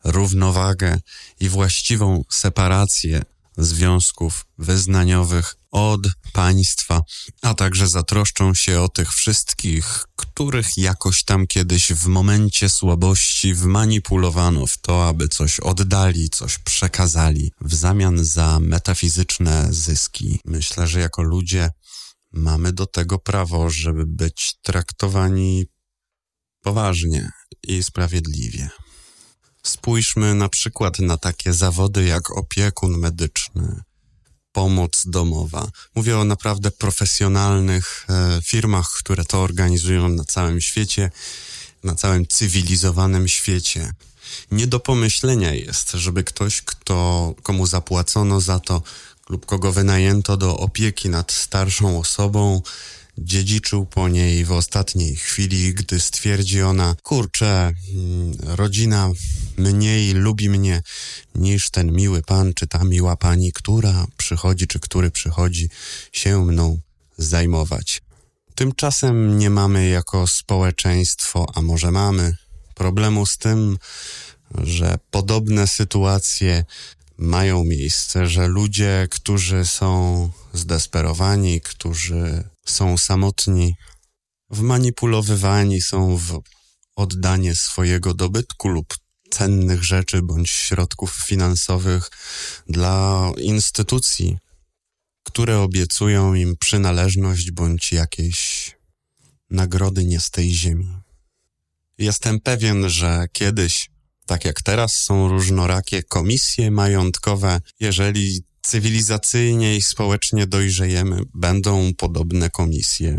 równowagę 0.04 1.00
i 1.40 1.48
właściwą 1.48 2.22
separację 2.30 3.22
związków 3.56 4.46
wyznaniowych 4.58 5.56
od 5.70 6.00
państwa, 6.32 7.02
a 7.42 7.54
także 7.54 7.88
zatroszczą 7.88 8.54
się 8.54 8.80
o 8.80 8.88
tych 8.88 9.12
wszystkich, 9.12 10.04
których 10.16 10.76
jakoś 10.76 11.24
tam 11.24 11.46
kiedyś 11.46 11.92
w 11.92 12.06
momencie 12.06 12.68
słabości 12.68 13.54
wmanipulowano 13.54 14.66
w 14.66 14.78
to, 14.78 15.08
aby 15.08 15.28
coś 15.28 15.60
oddali, 15.60 16.30
coś 16.30 16.58
przekazali 16.58 17.52
w 17.60 17.74
zamian 17.74 18.24
za 18.24 18.60
metafizyczne 18.60 19.68
zyski. 19.70 20.40
Myślę, 20.44 20.86
że 20.86 21.00
jako 21.00 21.22
ludzie 21.22 21.70
mamy 22.32 22.72
do 22.72 22.86
tego 22.86 23.18
prawo, 23.18 23.70
żeby 23.70 24.06
być 24.06 24.54
traktowani 24.62 25.66
poważnie 26.60 27.30
i 27.62 27.82
sprawiedliwie. 27.82 28.70
Spójrzmy 29.62 30.34
na 30.34 30.48
przykład 30.48 30.98
na 30.98 31.16
takie 31.16 31.52
zawody 31.52 32.04
jak 32.04 32.30
opiekun 32.30 32.98
medyczny, 32.98 33.82
pomoc 34.52 35.02
domowa. 35.06 35.70
Mówię 35.94 36.18
o 36.18 36.24
naprawdę 36.24 36.70
profesjonalnych 36.70 38.06
e, 38.08 38.40
firmach, 38.42 38.90
które 38.98 39.24
to 39.24 39.42
organizują 39.42 40.08
na 40.08 40.24
całym 40.24 40.60
świecie, 40.60 41.10
na 41.84 41.94
całym 41.94 42.26
cywilizowanym 42.26 43.28
świecie. 43.28 43.92
Nie 44.50 44.66
do 44.66 44.80
pomyślenia 44.80 45.54
jest, 45.54 45.90
żeby 45.90 46.24
ktoś, 46.24 46.62
kto, 46.62 47.34
komu 47.42 47.66
zapłacono 47.66 48.40
za 48.40 48.60
to 48.60 48.82
lub 49.28 49.46
kogo 49.46 49.72
wynajęto 49.72 50.36
do 50.36 50.56
opieki 50.56 51.08
nad 51.08 51.32
starszą 51.32 51.98
osobą, 51.98 52.62
dziedziczył 53.18 53.86
po 53.86 54.08
niej 54.08 54.44
w 54.44 54.52
ostatniej 54.52 55.16
chwili, 55.16 55.74
gdy 55.74 56.00
stwierdzi 56.00 56.62
ona, 56.62 56.96
kurczę, 57.02 57.72
mm, 57.94 58.32
rodzina 58.42 59.10
mniej 59.56 60.12
lubi 60.12 60.48
mnie 60.48 60.82
niż 61.34 61.70
ten 61.70 61.92
miły 61.92 62.22
pan 62.22 62.54
czy 62.54 62.66
ta 62.66 62.84
miła 62.84 63.16
pani, 63.16 63.52
która 63.52 64.06
przychodzi 64.16 64.66
czy 64.66 64.80
który 64.80 65.10
przychodzi 65.10 65.68
się 66.12 66.44
mną 66.44 66.80
zajmować. 67.18 68.02
Tymczasem 68.54 69.38
nie 69.38 69.50
mamy 69.50 69.88
jako 69.88 70.26
społeczeństwo, 70.26 71.46
a 71.54 71.62
może 71.62 71.90
mamy, 71.90 72.36
problemu 72.74 73.26
z 73.26 73.38
tym, 73.38 73.78
że 74.58 74.98
podobne 75.10 75.66
sytuacje 75.66 76.64
mają 77.18 77.64
miejsce, 77.64 78.26
że 78.26 78.46
ludzie, 78.46 79.08
którzy 79.10 79.66
są 79.66 80.30
zdesperowani, 80.52 81.60
którzy 81.60 82.44
są 82.66 82.98
samotni, 82.98 83.74
wmanipulowywani 84.50 85.80
są 85.80 86.16
w 86.16 86.40
oddanie 86.96 87.56
swojego 87.56 88.14
dobytku 88.14 88.68
lub 88.68 88.94
cennych 89.30 89.84
rzeczy 89.84 90.22
bądź 90.22 90.50
środków 90.50 91.14
finansowych 91.26 92.10
dla 92.68 93.30
instytucji, 93.38 94.38
które 95.22 95.60
obiecują 95.60 96.34
im 96.34 96.56
przynależność 96.56 97.50
bądź 97.50 97.92
jakieś 97.92 98.70
nagrody 99.50 100.04
nie 100.04 100.20
z 100.20 100.30
tej 100.30 100.54
ziemi. 100.54 100.96
Jestem 101.98 102.40
pewien, 102.40 102.88
że 102.88 103.26
kiedyś, 103.32 103.90
tak 104.26 104.44
jak 104.44 104.62
teraz 104.62 104.92
są 104.92 105.28
różnorakie 105.28 106.02
komisje 106.02 106.70
majątkowe, 106.70 107.60
jeżeli 107.80 108.42
cywilizacyjnie 108.62 109.76
i 109.76 109.82
społecznie 109.82 110.46
dojrzejemy, 110.46 111.20
będą 111.34 111.94
podobne 111.94 112.50
komisje, 112.50 113.16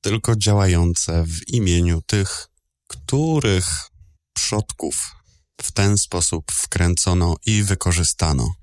tylko 0.00 0.36
działające 0.36 1.24
w 1.24 1.48
imieniu 1.48 2.02
tych, 2.06 2.48
których 2.88 3.66
przodków 4.32 5.14
w 5.62 5.72
ten 5.72 5.98
sposób 5.98 6.52
wkręcono 6.52 7.36
i 7.46 7.62
wykorzystano. 7.62 8.54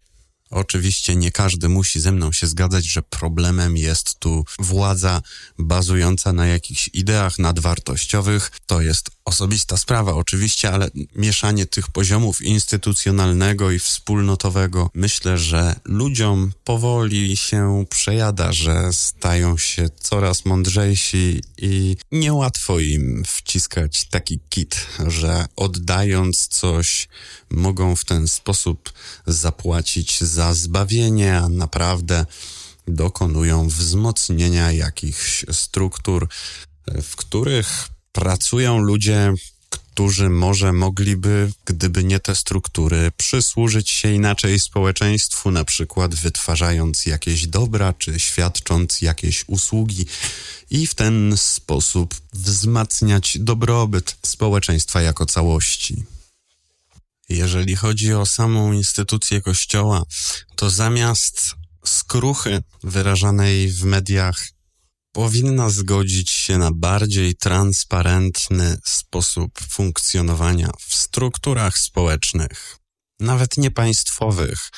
Oczywiście 0.55 1.15
nie 1.15 1.31
każdy 1.31 1.69
musi 1.69 1.99
ze 1.99 2.11
mną 2.11 2.31
się 2.31 2.47
zgadzać, 2.47 2.85
że 2.85 3.01
problemem 3.01 3.77
jest 3.77 4.19
tu 4.19 4.45
władza 4.59 5.21
bazująca 5.59 6.33
na 6.33 6.47
jakichś 6.47 6.89
ideach 6.93 7.39
nadwartościowych. 7.39 8.51
To 8.65 8.81
jest 8.81 9.09
osobista 9.25 9.77
sprawa 9.77 10.13
oczywiście, 10.13 10.71
ale 10.71 10.89
mieszanie 11.15 11.65
tych 11.65 11.87
poziomów 11.87 12.41
instytucjonalnego 12.41 13.71
i 13.71 13.79
wspólnotowego 13.79 14.89
myślę, 14.93 15.37
że 15.37 15.75
ludziom 15.85 16.51
powoli 16.63 17.37
się 17.37 17.85
przejada, 17.89 18.53
że 18.53 18.93
stają 18.93 19.57
się 19.57 19.89
coraz 19.99 20.45
mądrzejsi 20.45 21.41
i 21.57 21.97
niełatwo 22.11 22.79
im 22.79 23.23
wciskać 23.27 24.05
taki 24.05 24.39
kit, 24.49 24.87
że 25.07 25.45
oddając 25.55 26.47
coś 26.47 27.07
mogą 27.49 27.95
w 27.95 28.05
ten 28.05 28.27
sposób 28.27 28.93
zapłacić 29.27 30.21
za 30.21 30.44
zbawienie, 30.53 31.37
a 31.37 31.49
naprawdę 31.49 32.25
dokonują 32.87 33.67
wzmocnienia 33.67 34.71
jakichś 34.71 35.45
struktur, 35.51 36.27
w 37.01 37.15
których 37.15 37.89
pracują 38.11 38.77
ludzie, 38.77 39.33
którzy 39.69 40.29
może 40.29 40.73
mogliby, 40.73 41.51
gdyby 41.65 42.03
nie 42.03 42.19
te 42.19 42.35
struktury, 42.35 43.11
przysłużyć 43.17 43.89
się 43.89 44.13
inaczej 44.13 44.59
społeczeństwu, 44.59 45.51
na 45.51 45.65
przykład 45.65 46.15
wytwarzając 46.15 47.05
jakieś 47.05 47.47
dobra 47.47 47.93
czy 47.93 48.19
świadcząc 48.19 49.01
jakieś 49.01 49.43
usługi 49.47 50.05
i 50.69 50.87
w 50.87 50.95
ten 50.95 51.33
sposób 51.37 52.15
wzmacniać 52.33 53.37
dobrobyt 53.39 54.15
społeczeństwa 54.25 55.01
jako 55.01 55.25
całości. 55.25 56.03
Jeżeli 57.29 57.75
chodzi 57.75 58.13
o 58.13 58.25
samą 58.25 58.71
instytucję 58.71 59.41
Kościoła, 59.41 60.03
to 60.55 60.69
zamiast 60.69 61.55
skruchy 61.85 62.63
wyrażanej 62.83 63.71
w 63.71 63.83
mediach 63.83 64.47
powinna 65.11 65.69
zgodzić 65.69 66.29
się 66.29 66.57
na 66.57 66.71
bardziej 66.71 67.35
transparentny 67.35 68.77
sposób 68.85 69.59
funkcjonowania 69.69 70.69
w 70.87 70.93
strukturach 70.93 71.77
społecznych, 71.77 72.77
nawet 73.19 73.57
niepaństwowych, 73.57 74.69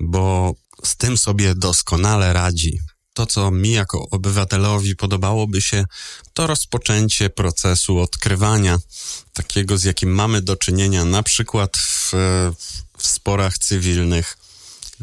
bo 0.00 0.54
z 0.84 0.96
tym 0.96 1.18
sobie 1.18 1.54
doskonale 1.54 2.32
radzi. 2.32 2.78
To, 3.18 3.26
co 3.26 3.50
mi 3.50 3.70
jako 3.70 4.08
obywatelowi 4.10 4.96
podobałoby 4.96 5.62
się, 5.62 5.84
to 6.34 6.46
rozpoczęcie 6.46 7.30
procesu 7.30 7.98
odkrywania, 7.98 8.78
takiego 9.32 9.78
z 9.78 9.84
jakim 9.84 10.14
mamy 10.14 10.42
do 10.42 10.56
czynienia 10.56 11.04
na 11.04 11.22
przykład 11.22 11.76
w, 11.76 12.12
w 12.98 13.06
sporach 13.06 13.58
cywilnych 13.58 14.38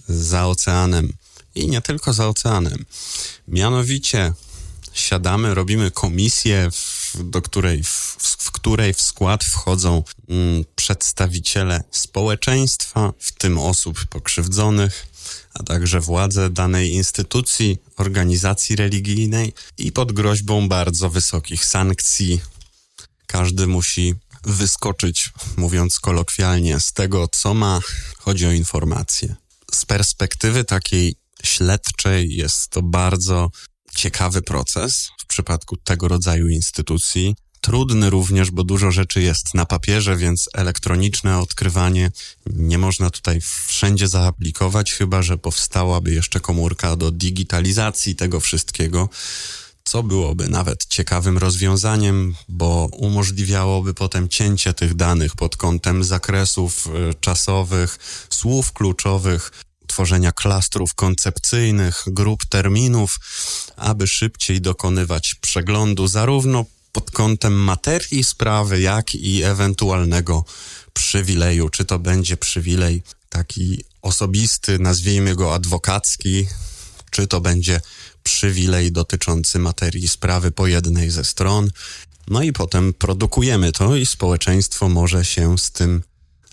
za 0.08 0.48
oceanem 0.48 1.14
i 1.56 1.68
nie 1.68 1.82
tylko 1.82 2.14
za 2.14 2.28
oceanem. 2.28 2.86
Mianowicie 3.48 4.34
siadamy, 4.94 5.54
robimy 5.54 5.92
komisję, 5.92 6.70
w, 6.72 7.18
do 7.24 7.42
której, 7.42 7.84
w, 7.84 8.18
w, 8.20 8.52
której 8.52 8.94
w 8.94 9.02
skład 9.02 9.44
wchodzą 9.44 10.04
mm, 10.30 10.66
przedstawiciele 10.76 11.84
społeczeństwa, 11.92 13.14
w 13.20 13.32
tym 13.32 13.60
osób 13.60 14.06
pokrzywdzonych, 14.06 15.15
a 15.60 15.64
także 15.64 16.00
władze 16.00 16.50
danej 16.50 16.92
instytucji, 16.92 17.78
organizacji 17.98 18.76
religijnej 18.76 19.54
i 19.78 19.92
pod 19.92 20.12
groźbą 20.12 20.68
bardzo 20.68 21.10
wysokich 21.10 21.66
sankcji. 21.66 22.42
Każdy 23.28 23.68
musi 23.68 24.14
wyskoczyć, 24.44 25.30
mówiąc 25.58 26.00
kolokwialnie, 26.00 26.80
z 26.80 26.94
tego, 26.94 27.28
co 27.28 27.54
ma. 27.54 27.80
Chodzi 28.18 28.46
o 28.46 28.52
informacje. 28.52 29.36
Z 29.74 29.86
perspektywy 29.86 30.64
takiej 30.64 31.16
śledczej 31.44 32.36
jest 32.36 32.68
to 32.68 32.82
bardzo 32.82 33.50
ciekawy 33.96 34.42
proces 34.42 35.10
w 35.20 35.26
przypadku 35.26 35.78
tego 35.78 36.08
rodzaju 36.08 36.48
instytucji. 36.48 37.36
Trudny 37.66 38.10
również, 38.10 38.52
bo 38.52 38.64
dużo 38.64 38.92
rzeczy 38.92 39.22
jest 39.22 39.54
na 39.54 39.66
papierze, 39.66 40.16
więc 40.16 40.50
elektroniczne 40.54 41.40
odkrywanie 41.40 42.12
nie 42.46 42.78
można 42.78 43.10
tutaj 43.10 43.42
wszędzie 43.68 44.08
zaaplikować, 44.08 44.94
chyba 44.94 45.22
że 45.22 45.38
powstałaby 45.38 46.14
jeszcze 46.14 46.40
komórka 46.40 46.96
do 46.96 47.12
digitalizacji 47.12 48.16
tego 48.16 48.40
wszystkiego 48.40 49.10
co 49.84 50.04
byłoby 50.04 50.50
nawet 50.50 50.86
ciekawym 50.86 51.38
rozwiązaniem, 51.38 52.36
bo 52.50 52.90
umożliwiałoby 52.92 53.94
potem 53.94 54.30
cięcie 54.30 54.74
tych 54.74 54.94
danych 54.94 55.36
pod 55.36 55.58
kątem 55.58 56.04
zakresów 56.04 56.88
y, 56.88 57.14
czasowych, 57.20 57.98
słów 58.30 58.74
kluczowych, 58.74 59.52
tworzenia 59.88 60.32
klastrów 60.32 60.94
koncepcyjnych, 60.94 62.04
grup 62.08 62.46
terminów, 62.46 63.20
aby 63.76 64.08
szybciej 64.08 64.62
dokonywać 64.62 65.36
przeglądu 65.42 66.08
zarówno 66.08 66.66
pod 66.96 67.12
kątem 67.12 67.54
materii 67.54 68.24
sprawy, 68.24 68.82
jak 68.82 69.16
i 69.16 69.44
ewentualnego 69.44 70.46
przywileju. 70.94 71.70
Czy 71.70 71.86
to 71.86 72.00
będzie 72.00 72.38
przywilej 72.38 73.04
taki 73.30 73.84
osobisty, 74.02 74.80
nazwijmy 74.80 75.36
go 75.36 75.54
adwokacki, 75.54 76.48
czy 77.12 77.28
to 77.28 77.42
będzie 77.42 77.82
przywilej 78.24 78.92
dotyczący 78.92 79.60
materii 79.60 80.08
sprawy 80.08 80.52
po 80.52 80.68
jednej 80.68 81.12
ze 81.12 81.24
stron. 81.24 81.70
No 82.28 82.44
i 82.44 82.54
potem 82.54 82.94
produkujemy 82.94 83.72
to 83.72 83.96
i 83.96 84.06
społeczeństwo 84.06 84.90
może 84.90 85.26
się 85.26 85.58
z 85.58 85.72
tym 85.72 86.04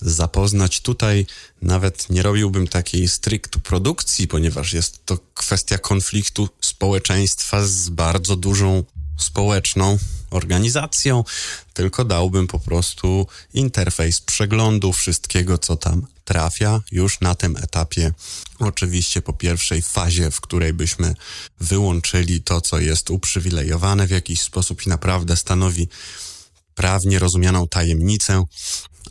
zapoznać. 0.00 0.81
Tutaj 0.81 1.26
nawet 1.62 2.11
nie 2.11 2.22
robiłbym 2.22 2.68
takiej 2.68 3.09
stricte 3.09 3.61
produkcji, 3.61 4.28
ponieważ 4.28 4.72
jest 4.72 5.07
to 5.07 5.18
kwestia 5.35 5.78
konfliktu 5.78 6.48
społeczeństwa 6.61 7.66
z 7.66 7.88
bardzo 7.88 8.37
dużą 8.37 8.85
społeczną 9.18 9.98
organizacją, 10.33 11.25
tylko 11.73 12.05
dałbym 12.05 12.47
po 12.47 12.59
prostu 12.59 13.27
interfejs 13.55 14.21
przeglądu 14.21 14.92
wszystkiego, 14.92 15.59
co 15.59 15.77
tam 15.77 16.07
trafia 16.25 16.81
już 16.92 17.21
na 17.21 17.35
tym 17.35 17.57
etapie. 17.57 18.12
Oczywiście 18.59 19.23
po 19.23 19.33
pierwszej 19.33 19.83
fazie, 19.83 20.31
w 20.31 20.40
której 20.40 20.73
byśmy 20.73 21.14
wyłączyli 21.61 22.42
to, 22.42 22.61
co 22.61 22.79
jest 22.79 23.11
uprzywilejowane 23.11 24.07
w 24.07 24.11
jakiś 24.11 24.40
sposób 24.40 24.87
i 24.87 24.88
naprawdę 24.88 25.37
stanowi 25.37 25.88
prawnie 26.75 27.18
rozumianą 27.18 27.68
tajemnicę, 27.68 28.45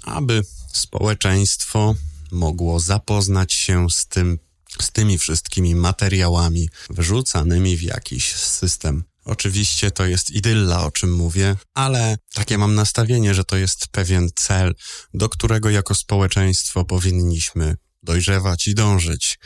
aby 0.01 0.41
społeczeństwo 0.73 1.95
mogło 2.31 2.79
zapoznać 2.79 3.53
się 3.53 3.89
z 3.89 4.07
tym, 4.07 4.39
z 4.81 4.91
tymi 4.91 5.17
wszystkimi 5.17 5.75
materiałami 5.75 6.69
wrzucanymi 6.89 7.77
w 7.77 7.81
jakiś 7.81 8.35
system. 8.35 9.03
Oczywiście 9.25 9.91
to 9.91 10.05
jest 10.05 10.31
idylla, 10.31 10.85
o 10.85 10.91
czym 10.91 11.15
mówię, 11.15 11.55
ale 11.73 12.17
takie 12.33 12.57
mam 12.57 12.75
nastawienie, 12.75 13.33
że 13.33 13.43
to 13.43 13.57
jest 13.57 13.87
pewien 13.87 14.29
cel, 14.35 14.75
do 15.13 15.29
którego 15.29 15.69
jako 15.69 15.95
społeczeństwo 15.95 16.85
powinniśmy 16.85 17.75
dojrzewać 18.03 18.67
i 18.67 18.75
dążyć. 18.75 19.39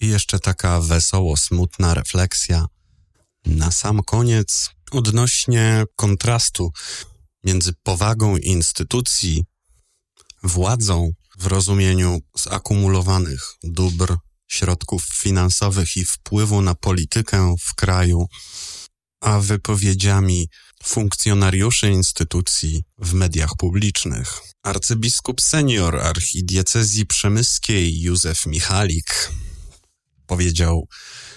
I 0.00 0.08
jeszcze 0.08 0.38
taka 0.38 0.80
wesoło 0.80 1.36
smutna 1.36 1.94
refleksja 1.94 2.66
na 3.46 3.70
sam 3.70 4.02
koniec 4.02 4.70
odnośnie 4.90 5.84
kontrastu 5.96 6.72
między 7.44 7.72
powagą 7.82 8.36
instytucji 8.36 9.44
władzą 10.42 11.12
w 11.38 11.46
rozumieniu 11.46 12.20
zakumulowanych 12.36 13.54
dóbr, 13.62 14.16
środków 14.48 15.04
finansowych 15.04 15.96
i 15.96 16.04
wpływu 16.04 16.62
na 16.62 16.74
politykę 16.74 17.54
w 17.60 17.74
kraju, 17.74 18.26
a 19.20 19.38
wypowiedziami 19.38 20.48
funkcjonariuszy 20.84 21.90
instytucji 21.90 22.84
w 22.98 23.14
mediach 23.14 23.56
publicznych. 23.58 24.40
Arcybiskup 24.62 25.40
senior 25.40 25.96
archidiecezji 25.96 27.06
przemyskiej 27.06 28.00
Józef 28.00 28.46
Michalik 28.46 29.30
powiedział: 30.26 30.88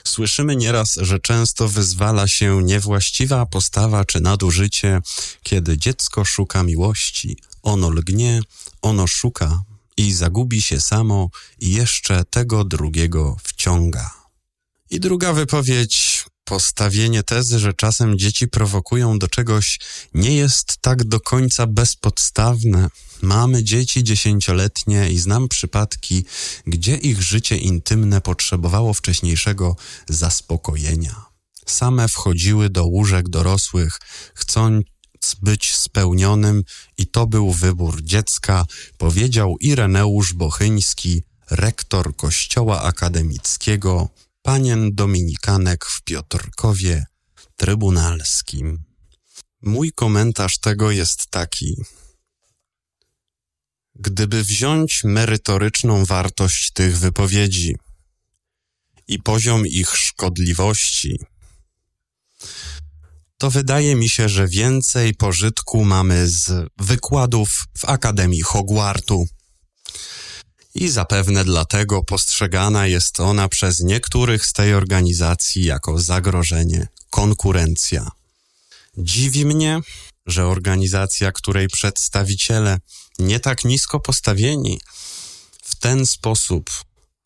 Słyszymy 0.04 0.56
nieraz, 0.56 0.95
że 1.02 1.19
często 1.19 1.67
wyzwala 1.67 2.28
się 2.28 2.63
niewłaściwa 2.63 3.45
postawa 3.45 4.06
czy 4.06 4.21
nadużycie, 4.21 5.00
kiedy 5.43 5.78
dziecko 5.78 6.26
szuka 6.26 6.63
miłości. 6.63 7.38
Ono 7.63 7.89
lgnie, 7.89 8.41
ono 8.82 9.08
szuka 9.08 9.62
i 10.02 10.14
zagubi 10.14 10.62
się 10.62 10.82
samo 10.82 11.30
i 11.60 11.72
jeszcze 11.72 12.26
tego 12.26 12.64
drugiego 12.64 13.38
wciąga. 13.44 14.12
I 14.90 15.00
druga 15.00 15.34
wypowiedź, 15.34 16.26
postawienie 16.44 17.24
tezy, 17.24 17.60
że 17.60 17.74
czasem 17.74 18.18
dzieci 18.18 18.48
prowokują 18.48 19.20
do 19.20 19.28
czegoś, 19.28 19.80
nie 20.14 20.36
jest 20.36 20.78
tak 20.82 21.04
do 21.04 21.20
końca 21.20 21.68
bezpodstawne. 21.68 22.88
Mamy 23.22 23.64
dzieci 23.64 24.04
dziesięcioletnie 24.04 25.12
i 25.12 25.18
znam 25.18 25.48
przypadki, 25.48 26.26
gdzie 26.68 26.96
ich 26.96 27.22
życie 27.22 27.58
intymne 27.58 28.22
potrzebowało 28.22 28.94
wcześniejszego 28.94 29.76
zaspokojenia. 30.10 31.26
Same 31.66 32.08
wchodziły 32.08 32.70
do 32.70 32.86
łóżek 32.86 33.30
dorosłych, 33.30 34.00
chcąc 34.36 34.86
być 35.41 35.75
spełnionym 35.75 36.63
i 36.97 37.07
to 37.07 37.27
był 37.27 37.51
wybór 37.51 38.01
dziecka, 38.03 38.65
powiedział 38.97 39.57
Ireneusz 39.60 40.34
Bochyński, 40.34 41.23
rektor 41.51 42.15
Kościoła 42.15 42.81
Akademickiego 42.81 44.10
panien 44.41 44.95
Dominikanek 44.95 45.86
w 45.86 46.01
Piotrkowie 46.01 47.05
Trybunalskim. 47.55 48.84
Mój 49.62 49.91
komentarz 49.93 50.60
tego 50.60 50.91
jest 50.91 51.27
taki. 51.29 51.75
Gdyby 53.95 54.43
wziąć 54.43 55.01
merytoryczną 55.03 56.05
wartość 56.05 56.72
tych 56.72 56.97
wypowiedzi 56.97 57.76
i 59.07 59.19
poziom 59.19 59.67
ich 59.67 59.95
szkodliwości, 59.95 61.19
to 63.42 63.50
wydaje 63.50 63.96
mi 63.96 64.10
się, 64.10 64.30
że 64.30 64.48
więcej 64.48 65.14
pożytku 65.14 65.86
mamy 65.86 66.30
z 66.30 66.68
wykładów 66.78 67.50
w 67.78 67.86
Akademii 67.86 68.42
Hogwartu. 68.42 69.26
I 70.76 70.89
zapewne 70.89 71.44
dlatego 71.44 72.04
postrzegana 72.04 72.88
jest 72.88 73.20
ona 73.20 73.48
przez 73.48 73.80
niektórych 73.80 74.46
z 74.46 74.54
tej 74.54 74.74
organizacji 74.74 75.66
jako 75.66 76.00
zagrożenie, 76.00 76.88
konkurencja. 77.10 78.12
Dziwi 78.98 79.46
mnie, 79.46 79.80
że 80.26 80.48
organizacja, 80.48 81.32
której 81.32 81.68
przedstawiciele 81.68 82.80
nie 83.20 83.39
tak 83.39 83.66
nisko 83.66 84.00
postawieni 84.00 84.80
w 85.64 85.76
ten 85.76 86.06
sposób 86.06 86.70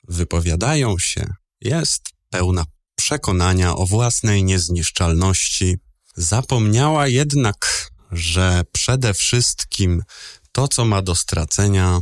wypowiadają 0.08 0.96
się, 1.00 1.34
jest 1.62 2.02
pełna 2.30 2.66
przekonania 2.96 3.76
o 3.76 3.86
własnej 3.86 4.44
niezniszczalności 4.44 5.85
Zapomniała 6.18 7.08
jednak, 7.08 7.90
że 8.12 8.62
przede 8.72 9.14
wszystkim 9.14 10.04
to, 10.52 10.68
co 10.68 10.86
ma 10.86 11.02
do 11.02 11.16
stracenia, 11.16 12.00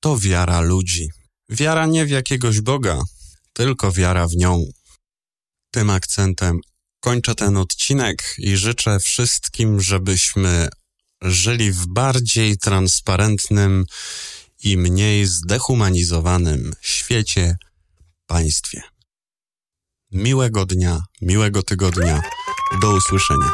to 0.00 0.18
wiara 0.18 0.60
ludzi. 0.60 1.10
Wiara 1.48 1.86
nie 1.86 2.06
w 2.06 2.10
jakiegoś 2.10 2.60
Boga, 2.60 3.02
tylko 3.52 3.92
wiara 3.92 4.28
w 4.28 4.36
nią. 4.36 4.64
Tym 5.70 5.90
akcentem 5.90 6.60
kończę 7.00 7.34
ten 7.34 7.56
odcinek 7.56 8.34
i 8.38 8.56
życzę 8.56 9.00
wszystkim, 9.00 9.80
żebyśmy 9.80 10.68
żyli 11.22 11.72
w 11.72 11.86
bardziej 11.86 12.58
transparentnym 12.58 13.84
i 14.62 14.76
mniej 14.76 15.26
zdehumanizowanym 15.26 16.72
świecie, 16.80 17.56
państwie. 18.26 18.82
Miłego 20.12 20.66
dnia, 20.66 21.00
miłego 21.22 21.62
tygodnia. 21.62 22.22
Do 22.72 22.90
usłyszenia. 22.90 23.50